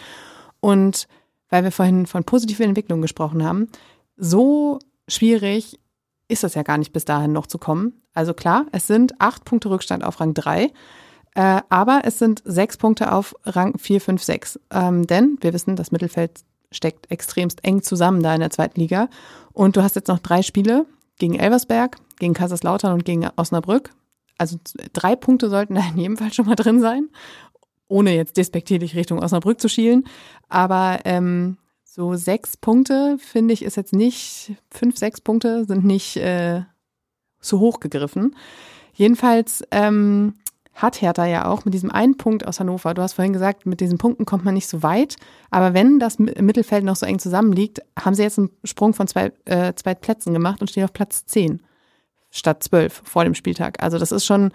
[0.59, 1.07] Und
[1.49, 3.67] weil wir vorhin von positiven Entwicklungen gesprochen haben,
[4.21, 5.79] so schwierig
[6.27, 8.01] ist das ja gar nicht bis dahin noch zu kommen.
[8.13, 10.71] Also klar, es sind acht Punkte Rückstand auf Rang 3.
[11.33, 14.59] Äh, aber es sind sechs Punkte auf Rang 4, 5, 6.
[14.71, 19.09] Ähm, denn wir wissen, das Mittelfeld steckt extremst eng zusammen da in der zweiten Liga.
[19.53, 20.85] Und du hast jetzt noch drei Spiele
[21.17, 23.91] gegen Elversberg, gegen Kaiserslautern und gegen Osnabrück.
[24.37, 24.57] Also
[24.93, 27.09] drei Punkte sollten da in jedem Fall schon mal drin sein,
[27.87, 30.05] ohne jetzt despektierlich Richtung Osnabrück zu schielen.
[30.47, 31.57] Aber ähm,
[31.93, 36.61] so sechs Punkte, finde ich, ist jetzt nicht, fünf, sechs Punkte sind nicht äh,
[37.41, 38.33] so hoch gegriffen.
[38.93, 40.35] Jedenfalls ähm,
[40.73, 42.93] hat Hertha ja auch mit diesem einen Punkt aus Hannover.
[42.93, 45.17] Du hast vorhin gesagt, mit diesen Punkten kommt man nicht so weit.
[45.49, 49.33] Aber wenn das Mittelfeld noch so eng zusammenliegt, haben sie jetzt einen Sprung von zwei,
[49.43, 51.61] äh, zwei Plätzen gemacht und stehen auf Platz 10
[52.29, 53.83] statt 12 vor dem Spieltag.
[53.83, 54.53] Also das ist schon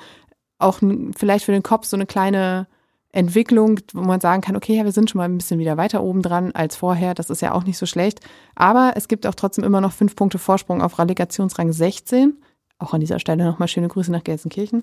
[0.59, 0.81] auch
[1.15, 2.67] vielleicht für den Kopf so eine kleine
[3.17, 6.03] Entwicklung, wo man sagen kann, okay, ja, wir sind schon mal ein bisschen wieder weiter
[6.03, 7.15] oben dran als vorher.
[7.15, 8.21] Das ist ja auch nicht so schlecht.
[8.55, 12.35] Aber es gibt auch trotzdem immer noch fünf Punkte Vorsprung auf Relegationsrang 16.
[12.79, 14.83] Auch an dieser Stelle nochmal schöne Grüße nach Gelsenkirchen.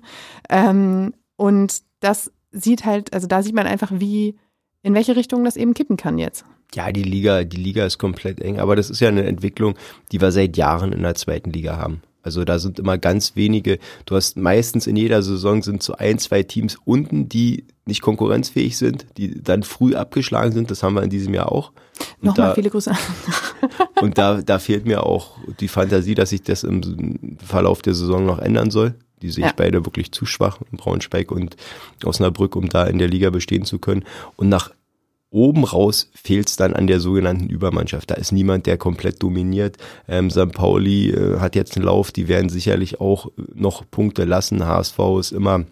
[0.50, 4.36] Ähm, und das sieht halt, also da sieht man einfach, wie,
[4.82, 6.44] in welche Richtung das eben kippen kann jetzt.
[6.74, 9.74] Ja, die Liga, die Liga ist komplett eng, aber das ist ja eine Entwicklung,
[10.10, 12.02] die wir seit Jahren in der zweiten Liga haben.
[12.24, 16.18] Also da sind immer ganz wenige, du hast meistens in jeder Saison sind so ein,
[16.18, 21.02] zwei Teams unten, die nicht konkurrenzfähig sind, die dann früh abgeschlagen sind, das haben wir
[21.02, 21.70] in diesem Jahr auch.
[22.20, 22.92] Und Nochmal da, viele Grüße.
[24.00, 28.24] und da, da fehlt mir auch die Fantasie, dass sich das im Verlauf der Saison
[28.24, 28.94] noch ändern soll.
[29.20, 29.54] Die sehe ich ja.
[29.56, 31.56] beide wirklich zu schwach, Braunschweig und
[32.02, 34.04] Osnabrück, um da in der Liga bestehen zu können.
[34.36, 34.70] Und nach
[35.34, 38.10] oben raus fehlt es dann an der sogenannten Übermannschaft.
[38.10, 39.76] Da ist niemand, der komplett dominiert.
[40.08, 40.52] Ähm, St.
[40.52, 44.64] Pauli äh, hat jetzt einen Lauf, die werden sicherlich auch noch Punkte lassen.
[44.64, 45.64] HSV ist immer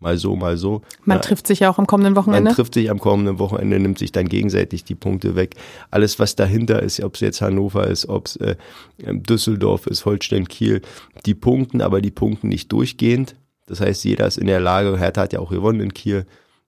[0.00, 0.82] mal so, mal so.
[1.04, 2.50] Man ja, trifft sich ja auch am kommenden Wochenende.
[2.50, 5.54] Man trifft sich am kommenden Wochenende, nimmt sich dann gegenseitig die Punkte weg.
[5.90, 8.56] Alles, was dahinter ist, ob es jetzt Hannover ist, ob es äh,
[8.98, 10.82] Düsseldorf ist, Holstein, Kiel,
[11.24, 13.36] die punkten, aber die punkten nicht durchgehend.
[13.66, 16.26] Das heißt, jeder ist in der Lage, Hertha hat ja auch gewonnen in Kiel.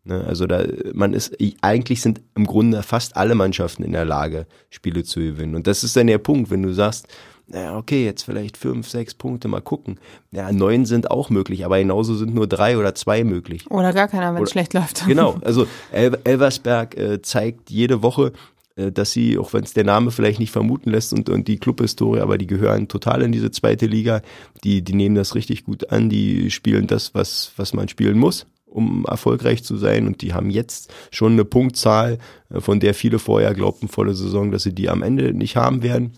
[0.08, 0.24] Ne?
[0.26, 5.04] Also da, man ist, eigentlich sind im Grunde fast alle Mannschaften in der Lage, Spiele
[5.04, 5.54] zu gewinnen.
[5.54, 7.08] Und das ist dann der Punkt, wenn du sagst,
[7.46, 9.98] naja, okay, jetzt vielleicht fünf, sechs Punkte mal gucken.
[10.32, 13.70] Ja, neun sind auch möglich, aber genauso sind nur drei oder zwei möglich.
[13.70, 15.06] Oder gar keiner, wenn es schlecht läuft.
[15.06, 18.32] Genau, also El Elversberg äh, zeigt jede Woche,
[18.76, 21.58] äh, dass sie, auch wenn es der Name vielleicht nicht vermuten lässt und, und die
[21.58, 24.20] Clubhistorie, aber die gehören total in diese zweite Liga.
[24.62, 28.46] Die, die nehmen das richtig gut an, die spielen das, was, was man spielen muss
[28.70, 30.06] um erfolgreich zu sein.
[30.06, 32.18] Und die haben jetzt schon eine Punktzahl,
[32.50, 35.82] äh, von der viele vorher glaubten, volle Saison, dass sie die am Ende nicht haben
[35.82, 36.12] werden.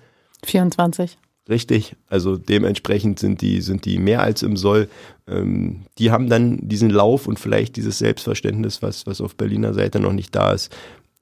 [0.45, 1.19] 24.
[1.49, 4.89] Richtig, also dementsprechend sind die, sind die mehr als im Soll.
[5.27, 9.99] Ähm, die haben dann diesen Lauf und vielleicht dieses Selbstverständnis, was, was auf Berliner Seite
[9.99, 10.71] noch nicht da ist,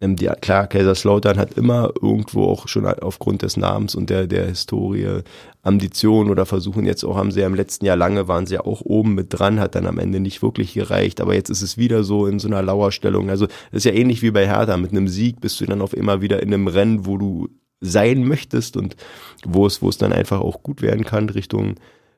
[0.01, 5.23] die, klar, Kaiserslautern hat immer irgendwo auch schon aufgrund des Namens und der, der Historie
[5.63, 8.61] Ambitionen oder versuchen jetzt auch, haben sie ja im letzten Jahr lange, waren sie ja
[8.61, 11.77] auch oben mit dran, hat dann am Ende nicht wirklich gereicht, aber jetzt ist es
[11.77, 13.29] wieder so in so einer Lauerstellung.
[13.29, 15.95] Also das ist ja ähnlich wie bei Hertha, mit einem Sieg bist du dann auf
[15.95, 17.49] immer wieder in einem Rennen, wo du
[17.81, 18.95] sein möchtest und
[19.45, 21.75] wo es, wo es dann einfach auch gut werden kann Richtung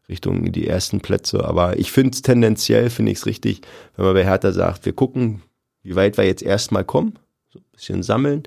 [0.08, 1.44] Richtung die ersten Plätze.
[1.44, 3.62] Aber ich finde es tendenziell, finde ich es richtig,
[3.96, 5.42] wenn man bei Hertha sagt, wir gucken,
[5.82, 7.14] wie weit wir jetzt erstmal kommen
[7.80, 8.44] bisschen sammeln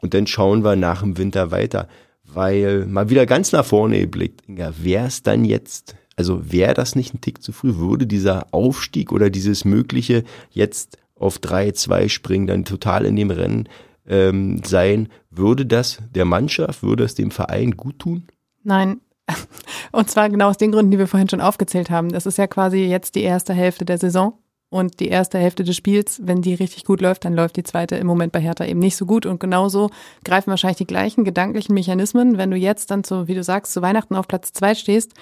[0.00, 1.88] und dann schauen wir nach dem Winter weiter.
[2.24, 6.96] Weil mal wieder ganz nach vorne geblickt, ja, wäre es dann jetzt, also wäre das
[6.96, 12.46] nicht ein Tick zu früh, würde dieser Aufstieg oder dieses mögliche jetzt auf 3-2 springen,
[12.46, 13.68] dann total in dem Rennen
[14.06, 18.26] ähm, sein, würde das der Mannschaft, würde es dem Verein gut tun?
[18.62, 19.00] Nein,
[19.92, 22.10] und zwar genau aus den Gründen, die wir vorhin schon aufgezählt haben.
[22.10, 24.38] Das ist ja quasi jetzt die erste Hälfte der Saison.
[24.74, 27.94] Und die erste Hälfte des Spiels, wenn die richtig gut läuft, dann läuft die zweite
[27.94, 29.24] im Moment bei Hertha eben nicht so gut.
[29.24, 29.90] Und genauso
[30.24, 32.38] greifen wahrscheinlich die gleichen gedanklichen Mechanismen.
[32.38, 35.12] Wenn du jetzt dann zu, wie du sagst, zu Weihnachten auf Platz zwei stehst,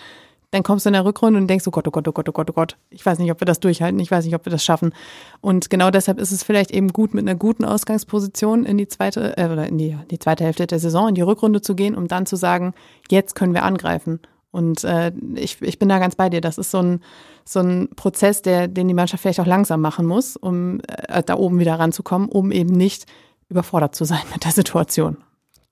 [0.52, 2.32] dann kommst du in der Rückrunde und denkst, oh Gott, oh Gott, oh Gott, oh
[2.32, 2.78] Gott, oh Gott.
[2.88, 4.00] Ich weiß nicht, ob wir das durchhalten.
[4.00, 4.94] Ich weiß nicht, ob wir das schaffen.
[5.42, 9.36] Und genau deshalb ist es vielleicht eben gut, mit einer guten Ausgangsposition in die zweite,
[9.36, 12.08] äh, oder in die, die zweite Hälfte der Saison, in die Rückrunde zu gehen, um
[12.08, 12.72] dann zu sagen,
[13.10, 14.18] jetzt können wir angreifen.
[14.52, 16.40] Und äh, ich, ich bin da ganz bei dir.
[16.40, 17.00] Das ist so ein,
[17.44, 21.36] so ein Prozess, der, den die Mannschaft vielleicht auch langsam machen muss, um äh, da
[21.36, 23.06] oben wieder ranzukommen, um eben nicht
[23.48, 25.16] überfordert zu sein mit der Situation.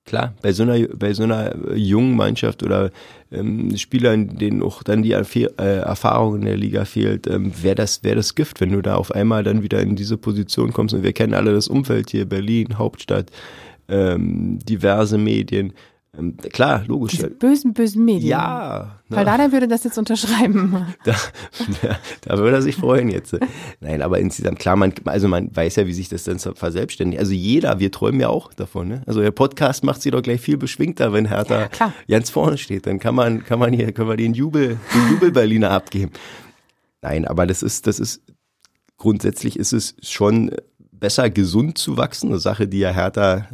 [0.03, 2.89] Klar, bei so einer, bei so einer jungen Mannschaft oder
[3.31, 8.03] ähm, Spielern, denen auch dann die äh, Erfahrung in der Liga fehlt, ähm, wäre das,
[8.03, 10.95] wär das Gift, wenn du da auf einmal dann wieder in diese Position kommst.
[10.95, 13.29] Und wir kennen alle das Umfeld hier, Berlin, Hauptstadt,
[13.89, 15.73] ähm, diverse Medien
[16.17, 17.11] Ähm, klar, logisch.
[17.11, 18.29] Diese bösen, bösen Medien.
[18.29, 18.99] Ja.
[19.07, 20.85] Weil Dada würde das jetzt unterschreiben.
[21.05, 21.15] Da,
[21.81, 23.37] da, da würde er sich freuen jetzt.
[23.79, 27.19] Nein, aber insgesamt, klar, man, also man weiß ja, wie sich das dann verselbstständigt.
[27.19, 28.89] Also jeder, wir träumen ja auch davon.
[28.89, 29.03] Ne?
[29.05, 32.87] Also der Podcast macht sie doch gleich viel beschwingter, wenn Hertha Ja, ganz vorne steht.
[32.87, 36.11] Dann kann man, kann man hier, können wir den Jubel, den Jubel-Berliner abgeben.
[37.01, 38.21] Nein, aber das ist, das ist,
[38.97, 40.51] grundsätzlich ist es schon
[40.91, 42.29] besser, gesund zu wachsen.
[42.29, 43.47] Eine Sache, die ja Hertha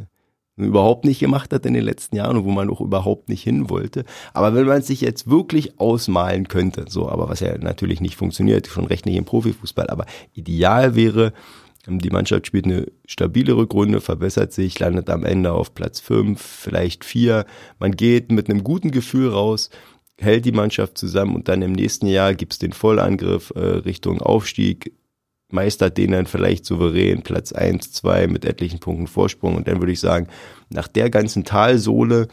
[0.57, 3.69] überhaupt nicht gemacht hat in den letzten Jahren und wo man auch überhaupt nicht hin
[3.69, 4.03] wollte.
[4.33, 8.15] Aber wenn man es sich jetzt wirklich ausmalen könnte, so, aber was ja natürlich nicht
[8.15, 11.33] funktioniert, schon recht nicht im Profifußball, aber ideal wäre,
[11.87, 16.41] ähm, die Mannschaft spielt eine stabile Rückrunde, verbessert sich, landet am Ende auf Platz fünf,
[16.41, 17.45] vielleicht vier.
[17.79, 19.69] Man geht mit einem guten Gefühl raus,
[20.19, 24.93] hält die Mannschaft zusammen und dann im nächsten Jahr gibt's den Vollangriff äh, Richtung Aufstieg,
[25.49, 29.55] meistert den dann vielleicht souverän Platz eins, zwei mit etlichen Punkten Vorsprung.
[29.55, 30.27] Und dann würde ich sagen,
[30.69, 32.27] nach der ganzen Talsohle,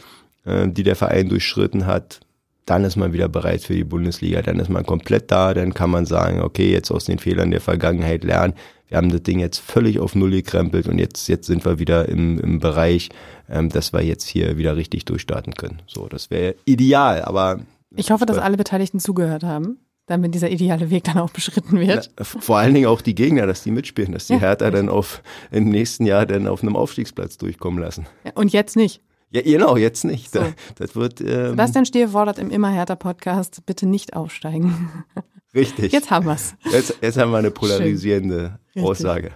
[0.44, 2.20] äh, die der Verein durchschritten hat,
[2.66, 5.90] dann ist man wieder bereit für die Bundesliga, dann ist man komplett da, dann kann
[5.90, 8.54] man sagen, okay, jetzt aus den Fehlern der Vergangenheit lernen.
[8.88, 12.08] Wir haben das Ding jetzt völlig auf Null gekrempelt und jetzt, jetzt sind wir wieder
[12.08, 13.10] im, im Bereich,
[13.50, 15.82] ähm, dass wir jetzt hier wieder richtig durchstarten können.
[15.86, 17.60] So, das wäre ideal, aber
[17.96, 22.10] Ich hoffe, dass alle Beteiligten zugehört haben, damit dieser ideale Weg dann auch beschritten wird.
[22.18, 25.22] Na, vor allen Dingen auch die Gegner, dass die mitspielen, dass die Hertha dann auf
[25.50, 28.06] im nächsten Jahr dann auf einem Aufstiegsplatz durchkommen lassen.
[28.24, 29.00] Ja, Und jetzt nicht.
[29.30, 30.32] Ja, genau, jetzt nicht.
[30.32, 30.40] So.
[30.40, 35.04] Da, das wird ähm, Sebastian Stier fordert im Immer härter Podcast, bitte nicht aufsteigen.
[35.54, 35.92] richtig.
[35.92, 36.54] Jetzt haben wir's.
[36.70, 38.82] Jetzt, jetzt haben wir eine polarisierende Richtig.
[38.84, 39.32] Aussage.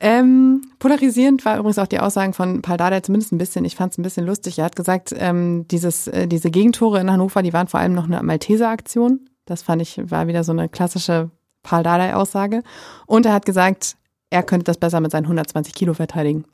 [0.00, 3.64] Ähm, polarisierend war übrigens auch die Aussagen von Paul Dardai zumindest ein bisschen.
[3.64, 4.58] Ich fand es ein bisschen lustig.
[4.58, 8.04] Er hat gesagt, ähm, dieses, äh, diese Gegentore in Hannover, die waren vor allem noch
[8.04, 9.20] eine Malteser-Aktion.
[9.46, 11.30] Das fand ich, war wieder so eine klassische
[11.62, 12.62] Paul Dardai-Aussage.
[13.06, 13.96] Und er hat gesagt,
[14.30, 16.44] er könnte das besser mit seinen 120 Kilo verteidigen.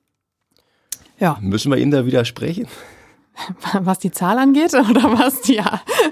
[1.19, 2.67] Ja, Müssen wir ihm da widersprechen?
[3.81, 5.61] was die Zahl angeht oder was die,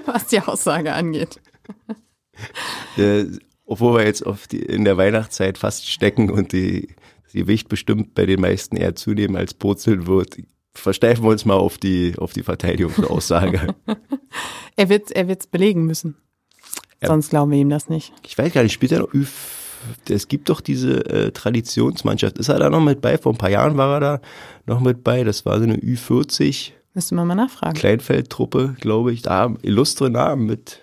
[0.05, 1.39] was die Aussage angeht.
[2.97, 3.25] Äh,
[3.65, 8.25] obwohl wir jetzt die, in der Weihnachtszeit fast stecken und die, das Gewicht bestimmt bei
[8.25, 10.37] den meisten eher zunehmen als purzeln wird,
[10.73, 13.75] versteifen wir uns mal auf die, auf die Verteidigungsaussage.
[14.75, 16.15] Er wird er wird's belegen müssen.
[17.01, 17.07] Ja.
[17.07, 18.11] Sonst glauben wir ihm das nicht.
[18.25, 19.25] ich weiß gar nicht, spielt er noch Ü
[20.09, 22.37] es gibt doch diese äh, Traditionsmannschaft.
[22.37, 23.17] Ist er da noch mit bei?
[23.17, 24.21] Vor ein paar Jahren war er da
[24.65, 25.23] noch mit bei.
[25.23, 27.75] Das war so eine Ü40 Müsste man mal nachfragen.
[27.75, 29.21] Kleinfeldtruppe, glaube ich.
[29.21, 30.81] Da haben illustre Namen mit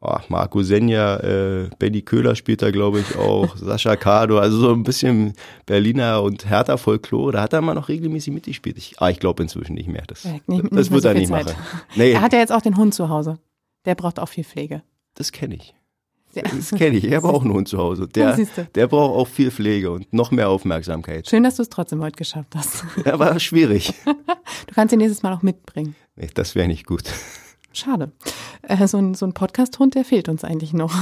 [0.00, 4.72] oh, Marco Senja, äh, Benny Köhler spielt da, glaube ich, auch, Sascha Kado, also so
[4.72, 5.32] ein bisschen
[5.66, 7.32] Berliner und Hertha Folklore.
[7.32, 8.78] Da hat er mal noch regelmäßig mitgespielt.
[8.78, 10.04] Ich, ah, ich glaube inzwischen nicht mehr.
[10.06, 11.46] Das, Ja, nicht- nicht das mehr wird so er nicht Zeit.
[11.46, 11.56] machen.
[11.96, 13.38] Nee, Er hat ja jetzt auch den Hund zu Hause.
[13.86, 14.82] Der braucht auch viel Pflege.
[15.14, 15.74] Das kenne ich.
[16.32, 16.42] Ja.
[16.42, 17.04] Das kenne ich.
[17.04, 18.06] Ich habe auch einen Hund zu Hause.
[18.06, 18.36] Der,
[18.74, 21.28] der braucht auch viel Pflege und noch mehr Aufmerksamkeit.
[21.28, 22.84] Schön, dass du es trotzdem heute geschafft hast.
[23.04, 23.94] Ja, war schwierig.
[24.66, 25.96] Du kannst ihn nächstes Mal auch mitbringen.
[26.16, 27.04] Nee, das wäre nicht gut.
[27.72, 28.12] Schade.
[28.62, 30.94] Äh, so ein, so ein Podcast-Hund, der fehlt uns eigentlich noch.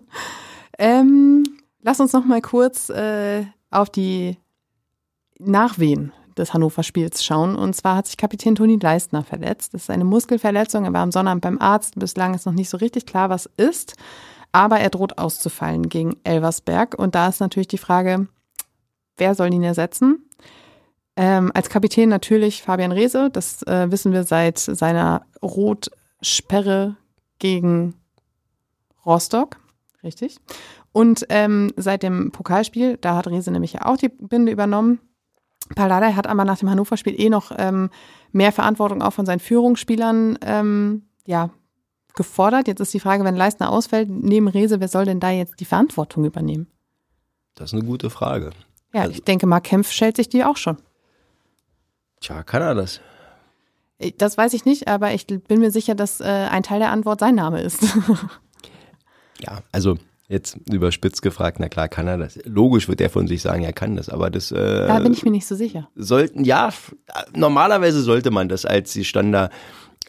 [0.78, 1.44] ähm,
[1.82, 4.36] lass uns noch mal kurz äh, auf die
[5.38, 7.56] Nachwehen des Hannover-Spiels schauen.
[7.56, 9.74] Und zwar hat sich Kapitän Toni Leistner verletzt.
[9.74, 10.84] Das ist eine Muskelverletzung.
[10.84, 11.98] Er war am Sonnabend beim Arzt.
[11.98, 13.94] Bislang ist noch nicht so richtig klar, was ist.
[14.52, 16.98] Aber er droht auszufallen gegen Elversberg.
[16.98, 18.28] Und da ist natürlich die Frage,
[19.16, 20.28] wer soll ihn ersetzen?
[21.16, 23.30] Ähm, als Kapitän natürlich Fabian Reese.
[23.30, 26.96] Das äh, wissen wir seit seiner Rotsperre
[27.38, 27.94] gegen
[29.04, 29.58] Rostock.
[30.02, 30.38] Richtig.
[30.92, 34.98] Und ähm, seit dem Pokalspiel, da hat Reese nämlich ja auch die Binde übernommen.
[35.74, 37.90] Paladei hat aber nach dem Hannover-Spiel eh noch ähm,
[38.32, 41.50] mehr Verantwortung auch von seinen Führungsspielern ähm, ja,
[42.14, 42.68] gefordert.
[42.68, 45.64] Jetzt ist die Frage, wenn Leistner ausfällt, neben Reese, wer soll denn da jetzt die
[45.64, 46.66] Verantwortung übernehmen?
[47.54, 48.50] Das ist eine gute Frage.
[48.92, 50.76] Ja, Also- ich denke, Mark Kempf stellt sich die auch schon.
[52.20, 53.00] Tja, kann er das?
[54.18, 57.20] Das weiß ich nicht, aber ich bin mir sicher, dass äh, ein Teil der Antwort
[57.20, 57.82] sein Name ist.
[59.42, 59.96] Ja, also
[60.30, 62.38] jetzt überspitzt gefragt, na klar kann er das.
[62.44, 65.24] Logisch wird er von sich sagen, er kann das, aber das äh, da bin ich
[65.24, 65.88] mir nicht so sicher.
[65.96, 66.72] sollten, ja,
[67.34, 69.52] normalerweise sollte man das als die Standard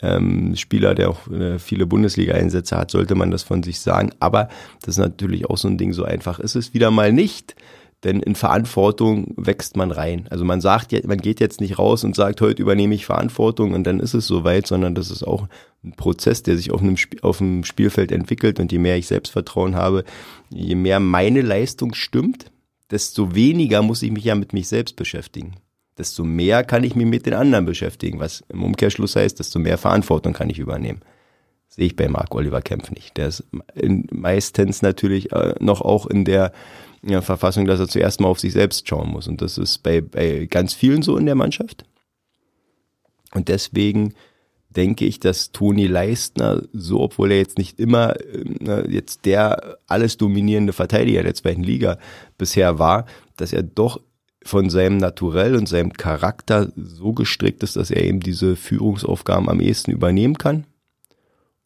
[0.03, 4.11] ähm, Spieler, der auch äh, viele Bundesliga-Einsätze hat, sollte man das von sich sagen.
[4.19, 4.47] Aber
[4.81, 7.55] das ist natürlich auch so ein Ding, so einfach ist es wieder mal nicht.
[8.03, 10.27] Denn in Verantwortung wächst man rein.
[10.31, 13.83] Also man sagt man geht jetzt nicht raus und sagt, heute übernehme ich Verantwortung und
[13.85, 15.47] dann ist es soweit, sondern das ist auch
[15.83, 19.75] ein Prozess, der sich auf einem, auf einem Spielfeld entwickelt und je mehr ich Selbstvertrauen
[19.75, 20.03] habe,
[20.49, 22.51] je mehr meine Leistung stimmt,
[22.89, 25.55] desto weniger muss ich mich ja mit mich selbst beschäftigen.
[25.97, 29.77] Desto mehr kann ich mich mit den anderen beschäftigen, was im Umkehrschluss heißt, desto mehr
[29.77, 31.01] Verantwortung kann ich übernehmen.
[31.67, 33.17] Sehe ich bei Marc Oliver Kempf nicht.
[33.17, 33.45] Der ist
[34.11, 36.51] meistens natürlich äh, noch auch in der
[37.03, 39.27] ja, Verfassung, dass er zuerst mal auf sich selbst schauen muss.
[39.27, 41.83] Und das ist bei, bei ganz vielen so in der Mannschaft.
[43.33, 44.13] Und deswegen
[44.69, 50.17] denke ich, dass Toni Leistner, so obwohl er jetzt nicht immer äh, jetzt der alles
[50.17, 51.97] dominierende Verteidiger der zweiten Liga
[52.37, 53.99] bisher war, dass er doch
[54.43, 59.59] von seinem Naturell und seinem Charakter so gestrickt ist, dass er eben diese Führungsaufgaben am
[59.59, 60.65] ehesten übernehmen kann.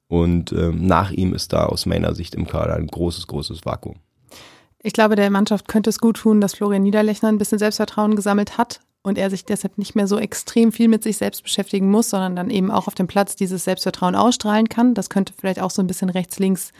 [0.07, 3.95] Und ähm, nach ihm ist da aus meiner Sicht im Kader ein großes, großes Vakuum.
[4.85, 8.59] Ich glaube, der Mannschaft könnte es gut tun, dass Florian Niederlechner ein bisschen Selbstvertrauen gesammelt
[8.59, 12.11] hat und er sich deshalb nicht mehr so extrem viel mit sich selbst beschäftigen muss,
[12.11, 14.93] sondern dann eben auch auf dem Platz dieses Selbstvertrauen ausstrahlen kann.
[14.93, 16.71] Das könnte vielleicht auch so ein bisschen rechts, links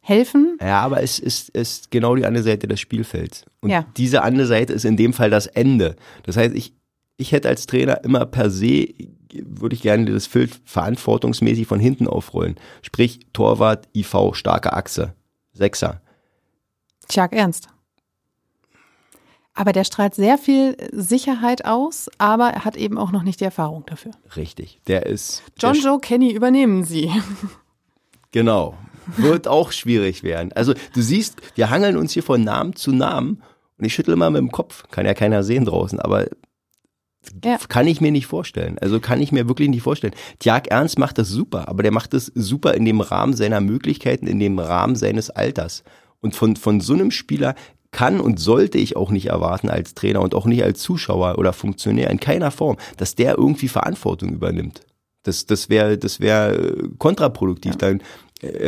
[0.00, 0.58] helfen.
[0.60, 3.44] Ja, aber es ist, ist genau die andere Seite des Spielfelds.
[3.60, 3.86] Und Ja.
[3.96, 5.94] diese andere Seite ist in dem Fall das Ende.
[6.24, 6.74] Das heißt, ich,
[7.18, 8.88] ich hätte als Trainer immer per se,
[9.32, 12.56] würde ich gerne das Feld verantwortungsmäßig von hinten aufrollen.
[12.82, 15.14] Sprich, Torwart, IV, starke Achse,
[15.52, 16.00] Sechser.
[17.08, 17.68] Tjag Ernst.
[19.56, 23.44] Aber der strahlt sehr viel Sicherheit aus, aber er hat eben auch noch nicht die
[23.44, 24.10] Erfahrung dafür.
[24.34, 24.80] Richtig.
[24.88, 25.44] Der ist.
[25.58, 27.10] John der, Joe Kenny, übernehmen Sie.
[28.32, 28.76] Genau.
[29.16, 30.52] Wird auch schwierig werden.
[30.54, 33.42] Also du siehst, wir hangeln uns hier von Namen zu Namen
[33.78, 34.84] und ich schüttle mal mit dem Kopf.
[34.90, 36.26] Kann ja keiner sehen draußen, aber
[37.44, 37.58] Ja.
[37.68, 38.76] kann ich mir nicht vorstellen.
[38.80, 40.14] Also kann ich mir wirklich nicht vorstellen.
[40.40, 44.26] Tjag Ernst macht das super, aber der macht das super in dem Rahmen seiner Möglichkeiten,
[44.26, 45.84] in dem Rahmen seines Alters.
[46.24, 47.54] Und von, von so einem Spieler
[47.90, 51.52] kann und sollte ich auch nicht erwarten als Trainer und auch nicht als Zuschauer oder
[51.52, 54.80] Funktionär in keiner Form, dass der irgendwie Verantwortung übernimmt.
[55.22, 57.76] Das, das wäre das wär äh, kontraproduktiv.
[57.76, 58.02] Dann äh,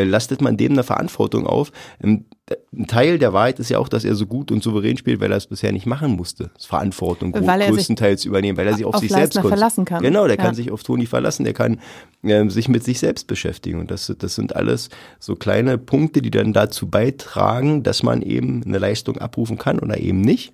[0.05, 1.73] lastet man dem eine Verantwortung auf.
[2.03, 2.25] Ähm,
[2.73, 5.31] Ein Teil der Wahrheit ist ja auch, dass er so gut und souverän spielt, weil
[5.33, 6.51] er es bisher nicht machen musste.
[6.55, 10.03] Das Verantwortung Weil größtenteils übernehmen, weil er sich auf, auf sich Leistner selbst verlassen kann.
[10.03, 10.43] Genau, der Ja.
[10.45, 11.81] kann sich auf Toni verlassen, der kann
[12.23, 13.81] ähm, sich mit sich selbst beschäftigen.
[13.81, 18.63] Und das, das sind alles so kleine Punkte, die dann dazu beitragen, dass man eben
[18.65, 20.53] eine Leistung abrufen kann oder eben nicht.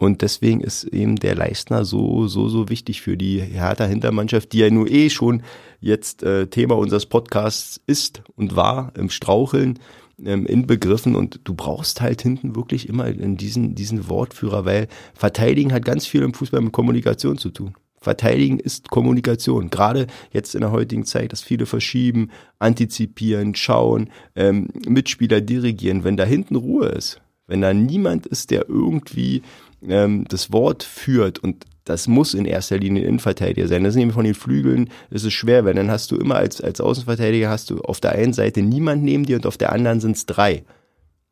[0.00, 4.60] Und deswegen ist eben der Leistner so, so, so wichtig für die Hertha Hintermannschaft, die
[4.60, 5.42] ja nur eh schon
[5.78, 9.78] jetzt äh, Thema unseres Podcasts ist und war im Straucheln,
[10.24, 11.14] ähm, in Begriffen.
[11.14, 16.06] Und du brauchst halt hinten wirklich immer in diesen, diesen Wortführer, weil Verteidigen hat ganz
[16.06, 17.74] viel im Fußball mit Kommunikation zu tun.
[18.00, 19.68] Verteidigen ist Kommunikation.
[19.68, 26.04] Gerade jetzt in der heutigen Zeit, dass viele verschieben, antizipieren, schauen, ähm, Mitspieler dirigieren.
[26.04, 29.42] Wenn da hinten Ruhe ist, wenn da niemand ist, der irgendwie
[29.86, 33.82] ähm, das Wort führt und das muss in erster Linie ein Innenverteidiger sein.
[33.82, 36.60] Das ist nämlich von den Flügeln, das ist schwer, weil dann hast du immer als,
[36.60, 40.00] als Außenverteidiger hast du auf der einen Seite niemand neben dir und auf der anderen
[40.00, 40.64] sind es drei.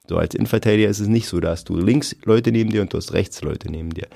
[0.08, 2.92] So als Innenverteidiger ist es nicht so, da hast du links Leute neben dir und
[2.92, 4.08] du hast rechts Leute neben dir.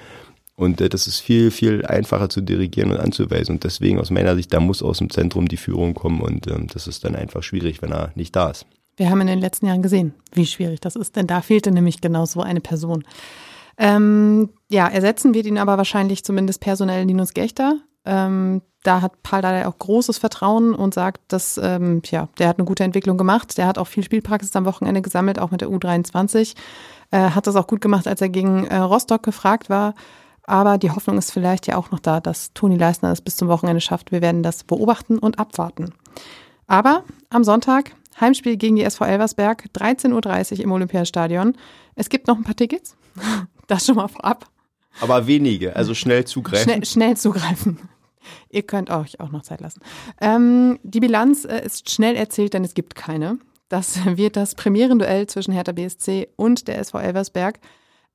[0.55, 3.57] Und äh, das ist viel, viel einfacher zu dirigieren und anzuweisen.
[3.57, 6.67] Und deswegen aus meiner Sicht, da muss aus dem Zentrum die Führung kommen und ähm,
[6.73, 8.67] das ist dann einfach schwierig, wenn er nicht da ist.
[8.97, 12.01] Wir haben in den letzten Jahren gesehen, wie schwierig das ist, denn da fehlte nämlich
[12.01, 13.05] genau so eine Person.
[13.79, 17.77] Ähm, ja, ersetzen wird ihn aber wahrscheinlich zumindest personell Linus Gechter.
[18.05, 22.59] Ähm, da hat Paul Dardai auch großes Vertrauen und sagt, dass, ähm, ja, der hat
[22.59, 23.57] eine gute Entwicklung gemacht.
[23.57, 26.55] Der hat auch viel Spielpraxis am Wochenende gesammelt, auch mit der U23.
[27.11, 29.95] Äh, hat das auch gut gemacht, als er gegen äh, Rostock gefragt war.
[30.45, 33.47] Aber die Hoffnung ist vielleicht ja auch noch da, dass Toni Leisner es bis zum
[33.47, 34.11] Wochenende schafft.
[34.11, 35.93] Wir werden das beobachten und abwarten.
[36.67, 41.57] Aber am Sonntag Heimspiel gegen die SV Elversberg, 13.30 Uhr im Olympiastadion.
[41.95, 42.97] Es gibt noch ein paar Tickets.
[43.73, 44.45] Das schon mal vorab.
[45.01, 46.65] Aber wenige, also schnell zugreifen.
[46.65, 47.79] Schnell, schnell zugreifen.
[48.51, 49.81] Ihr könnt euch auch noch Zeit lassen.
[50.21, 53.39] Ähm, die Bilanz äh, ist schnell erzählt, denn es gibt keine.
[53.71, 57.61] Das wird das Premierenduell zwischen Hertha BSC und der SV Elversberg.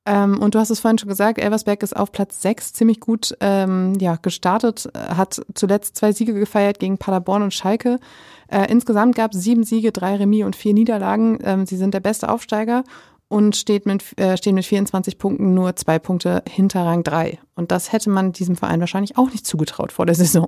[0.06, 3.36] Ähm, und du hast es vorhin schon gesagt, Elversberg ist auf Platz 6 ziemlich gut
[3.40, 7.98] ähm, ja, gestartet, äh, hat zuletzt zwei Siege gefeiert gegen Paderborn und Schalke.
[8.46, 11.40] Äh, insgesamt gab es sieben Siege, drei Remis und vier Niederlagen.
[11.42, 12.84] Ähm, sie sind der beste Aufsteiger
[13.28, 17.38] und steht mit, äh, stehen mit 24 Punkten nur zwei Punkte hinter Rang 3.
[17.54, 20.46] Und das hätte man diesem Verein wahrscheinlich auch nicht zugetraut vor der Saison.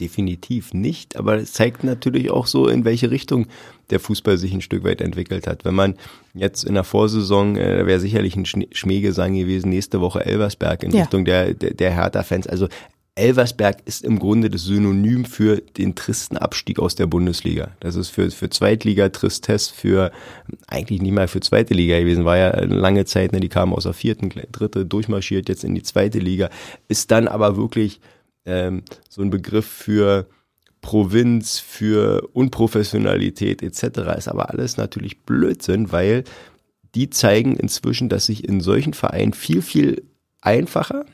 [0.00, 3.46] Definitiv nicht, aber es zeigt natürlich auch so, in welche Richtung
[3.90, 5.64] der Fußball sich ein Stück weit entwickelt hat.
[5.64, 5.96] Wenn man
[6.34, 11.02] jetzt in der Vorsaison, äh, wäre sicherlich ein Schmähgesang gewesen, nächste Woche Elversberg in Ja.
[11.02, 12.46] Richtung der, der, der Hertha-Fans.
[12.46, 12.68] Also
[13.14, 17.76] Elversberg ist im Grunde das Synonym für den tristen Abstieg aus der Bundesliga.
[17.80, 20.12] Das ist für, für Zweitliga Tristesse, für
[20.66, 23.82] eigentlich nicht mal für zweite Liga gewesen, war ja lange Zeit, ne, die kamen aus
[23.82, 26.48] der vierten, dritte, durchmarschiert jetzt in die zweite Liga,
[26.88, 28.00] ist dann aber wirklich
[28.46, 30.26] ähm, so ein Begriff für
[30.80, 34.16] Provinz, für Unprofessionalität etc.
[34.16, 36.24] Ist aber alles natürlich Blödsinn, weil
[36.94, 40.02] die zeigen inzwischen, dass sich in solchen Vereinen viel, viel
[40.40, 41.04] einfacher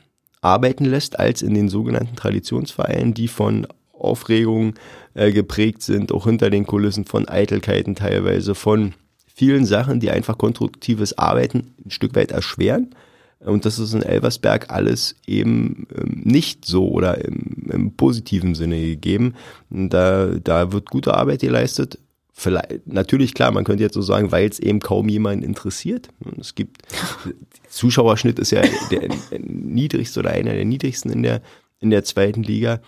[0.41, 4.75] arbeiten lässt als in den sogenannten Traditionsvereinen, die von Aufregung
[5.13, 8.93] äh, geprägt sind, auch hinter den Kulissen von Eitelkeiten teilweise, von
[9.27, 12.95] vielen Sachen, die einfach konstruktives Arbeiten ein Stück weit erschweren.
[13.39, 18.81] Und das ist in Elversberg alles eben ähm, nicht so oder im, im positiven Sinne
[18.81, 19.35] gegeben.
[19.69, 21.99] Da, da wird gute Arbeit geleistet.
[22.39, 26.07] Vielleicht, natürlich klar, man könnte jetzt so sagen, weil es eben kaum jemanden interessiert.
[26.39, 26.77] Es gibt,
[27.69, 29.09] Zuschauerschnitt ist ja der
[29.39, 31.41] niedrigste oder einer der niedrigsten in der,
[31.81, 32.79] in der zweiten Liga.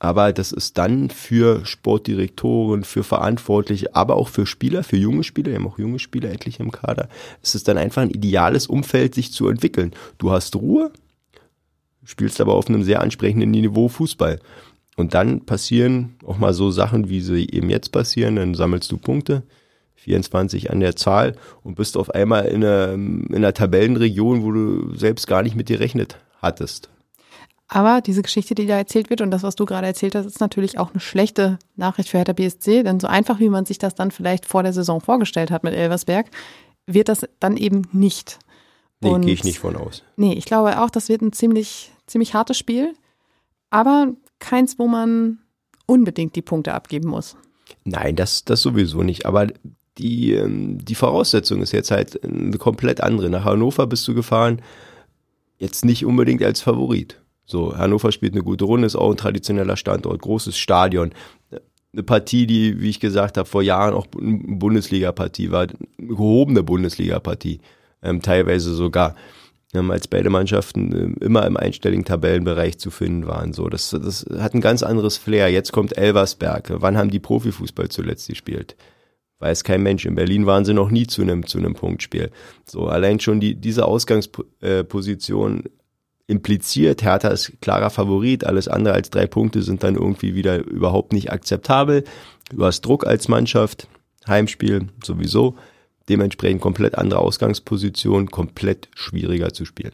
[0.00, 5.52] Aber das ist dann für Sportdirektoren, für Verantwortliche, aber auch für Spieler, für junge Spieler,
[5.52, 7.08] wir haben auch junge Spieler etliche im Kader,
[7.42, 9.92] es ist dann einfach ein ideales Umfeld, sich zu entwickeln.
[10.18, 10.92] Du hast Ruhe,
[12.04, 14.40] spielst aber auf einem sehr ansprechenden Niveau Fußball.
[14.96, 18.98] Und dann passieren auch mal so Sachen, wie sie eben jetzt passieren, dann sammelst du
[18.98, 19.44] Punkte,
[19.94, 24.94] 24 an der Zahl und bist auf einmal in einer, in einer Tabellenregion, wo du
[24.96, 26.88] selbst gar nicht mit dir rechnet hattest.
[27.72, 30.40] Aber diese Geschichte, die da erzählt wird und das, was du gerade erzählt hast, ist
[30.40, 33.94] natürlich auch eine schlechte Nachricht für Hertha BSC, denn so einfach, wie man sich das
[33.94, 36.26] dann vielleicht vor der Saison vorgestellt hat mit Elversberg,
[36.86, 38.40] wird das dann eben nicht.
[39.00, 40.02] Nee, gehe ich nicht von aus.
[40.16, 42.92] Nee, ich glaube auch, das wird ein ziemlich, ziemlich hartes Spiel,
[43.70, 45.38] aber keins, wo man
[45.86, 47.36] unbedingt die Punkte abgeben muss.
[47.84, 49.26] Nein, das, das sowieso nicht.
[49.26, 49.46] Aber
[49.98, 53.30] die, ähm, die Voraussetzung ist jetzt halt eine komplett andere.
[53.30, 54.62] Nach Hannover bist du gefahren,
[55.58, 57.20] jetzt nicht unbedingt als Favorit.
[57.44, 61.10] So, Hannover spielt eine gute Runde, ist auch ein traditioneller Standort, großes Stadion.
[61.92, 66.62] Eine Partie, die, wie ich gesagt habe, vor Jahren auch eine Bundesliga-Partie war, eine gehobene
[66.62, 67.60] Bundesliga-Partie,
[68.02, 69.16] ähm, teilweise sogar,
[69.72, 73.52] als beide Mannschaften äh, immer im einstelligen Tabellenbereich zu finden waren.
[73.52, 75.48] So, das, das hat ein ganz anderes Flair.
[75.48, 76.72] Jetzt kommt Elversberg.
[76.76, 78.76] Wann haben die Profifußball zuletzt gespielt?
[79.38, 80.04] Weiß kein Mensch.
[80.04, 82.30] In Berlin waren sie noch nie zu einem, zu einem Punktspiel.
[82.66, 85.64] So, allein schon die, diese Ausgangsposition
[86.26, 91.12] impliziert, Hertha ist klarer Favorit, alles andere als drei Punkte sind dann irgendwie wieder überhaupt
[91.12, 92.04] nicht akzeptabel.
[92.50, 93.88] Du hast Druck als Mannschaft,
[94.28, 95.56] Heimspiel sowieso,
[96.10, 99.92] dementsprechend komplett andere Ausgangsposition, komplett schwieriger zu spielen.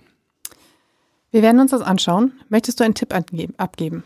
[1.30, 2.32] Wir werden uns das anschauen.
[2.48, 4.02] Möchtest du einen Tipp abgeben?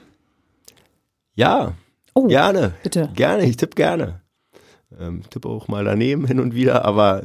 [1.34, 1.74] Ja,
[2.14, 2.74] oh, gerne.
[2.82, 3.11] Bitte.
[3.14, 4.20] Gerne, ich tippe gerne.
[4.98, 7.22] Ähm, tippe auch mal daneben hin und wieder, aber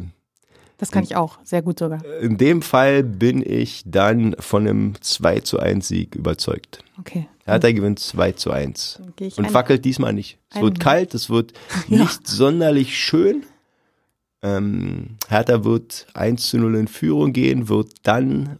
[0.77, 2.03] das kann ich auch, sehr gut sogar.
[2.19, 6.83] In dem Fall bin ich dann von einem 2 zu 1 Sieg überzeugt.
[6.99, 7.27] Okay.
[7.45, 9.01] Hertha gewinnt 2 zu 1.
[9.37, 10.37] Und fackelt diesmal nicht.
[10.53, 11.53] Es wird kalt, es wird
[11.87, 11.99] ja.
[11.99, 13.45] nicht sonderlich schön.
[14.45, 18.59] Ähm, Hertha wird 1 zu 0 in Führung gehen, wird dann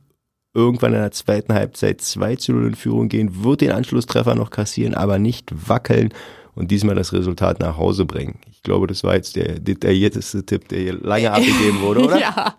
[0.56, 4.50] irgendwann in der zweiten Halbzeit 2 zu 0 in Führung gehen, wird den Anschlusstreffer noch
[4.50, 6.12] kassieren, aber nicht wackeln
[6.56, 8.40] und diesmal das Resultat nach Hause bringen.
[8.50, 12.20] Ich glaube, das war jetzt der detaillierteste Tipp, der hier lange abgegeben wurde, oder?
[12.20, 12.56] ja.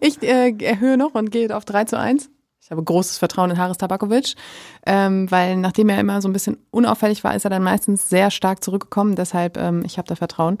[0.00, 2.30] Ich äh, erhöhe noch und gehe auf 3 zu 1.
[2.70, 4.36] Ich habe großes Vertrauen in Haris Tabakovic,
[4.86, 8.30] ähm, weil nachdem er immer so ein bisschen unauffällig war, ist er dann meistens sehr
[8.30, 9.16] stark zurückgekommen.
[9.16, 10.58] Deshalb, ähm, ich habe da Vertrauen.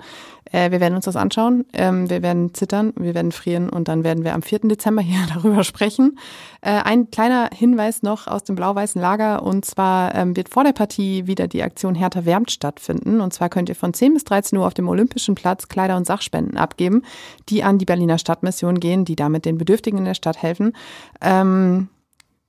[0.50, 1.66] Äh, wir werden uns das anschauen.
[1.72, 4.62] Ähm, wir werden zittern, wir werden frieren und dann werden wir am 4.
[4.64, 6.18] Dezember hier darüber sprechen.
[6.62, 10.72] Äh, ein kleiner Hinweis noch aus dem blau-weißen Lager und zwar ähm, wird vor der
[10.72, 13.20] Partie wieder die Aktion Hertha wärmt stattfinden.
[13.20, 16.08] Und zwar könnt ihr von 10 bis 13 Uhr auf dem Olympischen Platz Kleider und
[16.08, 17.02] Sachspenden abgeben,
[17.48, 20.72] die an die Berliner Stadtmission gehen, die damit den Bedürftigen in der Stadt helfen.
[21.20, 21.88] Ähm,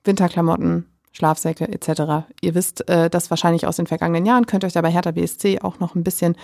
[0.04, 2.26] Winterklamotten, Schlafsäcke etc.
[2.40, 5.78] Ihr wisst äh, das wahrscheinlich aus den vergangenen Jahren, könnt euch dabei Hertha BSC auch
[5.78, 6.36] noch ein bisschen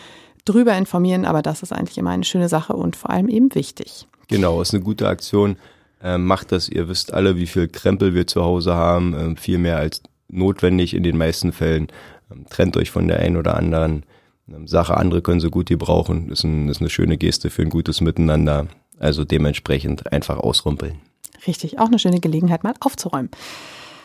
[0.45, 4.07] drüber informieren, aber das ist eigentlich immer eine schöne Sache und vor allem eben wichtig.
[4.29, 5.57] Genau, ist eine gute Aktion.
[6.03, 9.59] Ähm, macht das, ihr wisst alle, wie viel Krempel wir zu Hause haben, ähm, viel
[9.59, 11.89] mehr als notwendig in den meisten Fällen.
[12.31, 14.05] Ähm, trennt euch von der einen oder anderen
[14.49, 16.31] ähm, Sache, andere können so gut gebrauchen.
[16.31, 18.69] Ist, ein, ist eine schöne Geste für ein gutes Miteinander.
[18.99, 21.01] Also dementsprechend einfach ausrumpeln.
[21.49, 23.31] Richtig, auch eine schöne Gelegenheit, mal aufzuräumen.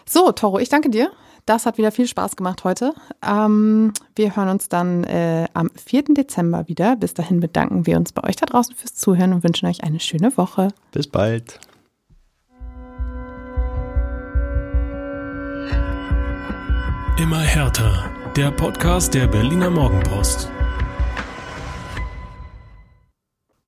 [0.06, 1.12] So, Toro, ich danke dir.
[1.46, 2.94] Das hat wieder viel Spaß gemacht heute.
[3.22, 6.06] Ähm, wir hören uns dann äh, am 4.
[6.16, 6.96] Dezember wieder.
[6.96, 10.00] Bis dahin bedanken wir uns bei euch da draußen fürs Zuhören und wünschen euch eine
[10.00, 10.70] schöne Woche.
[10.92, 11.60] Bis bald.
[17.18, 18.10] Immer härter.
[18.38, 20.50] Der Podcast der Berliner Morgenpost.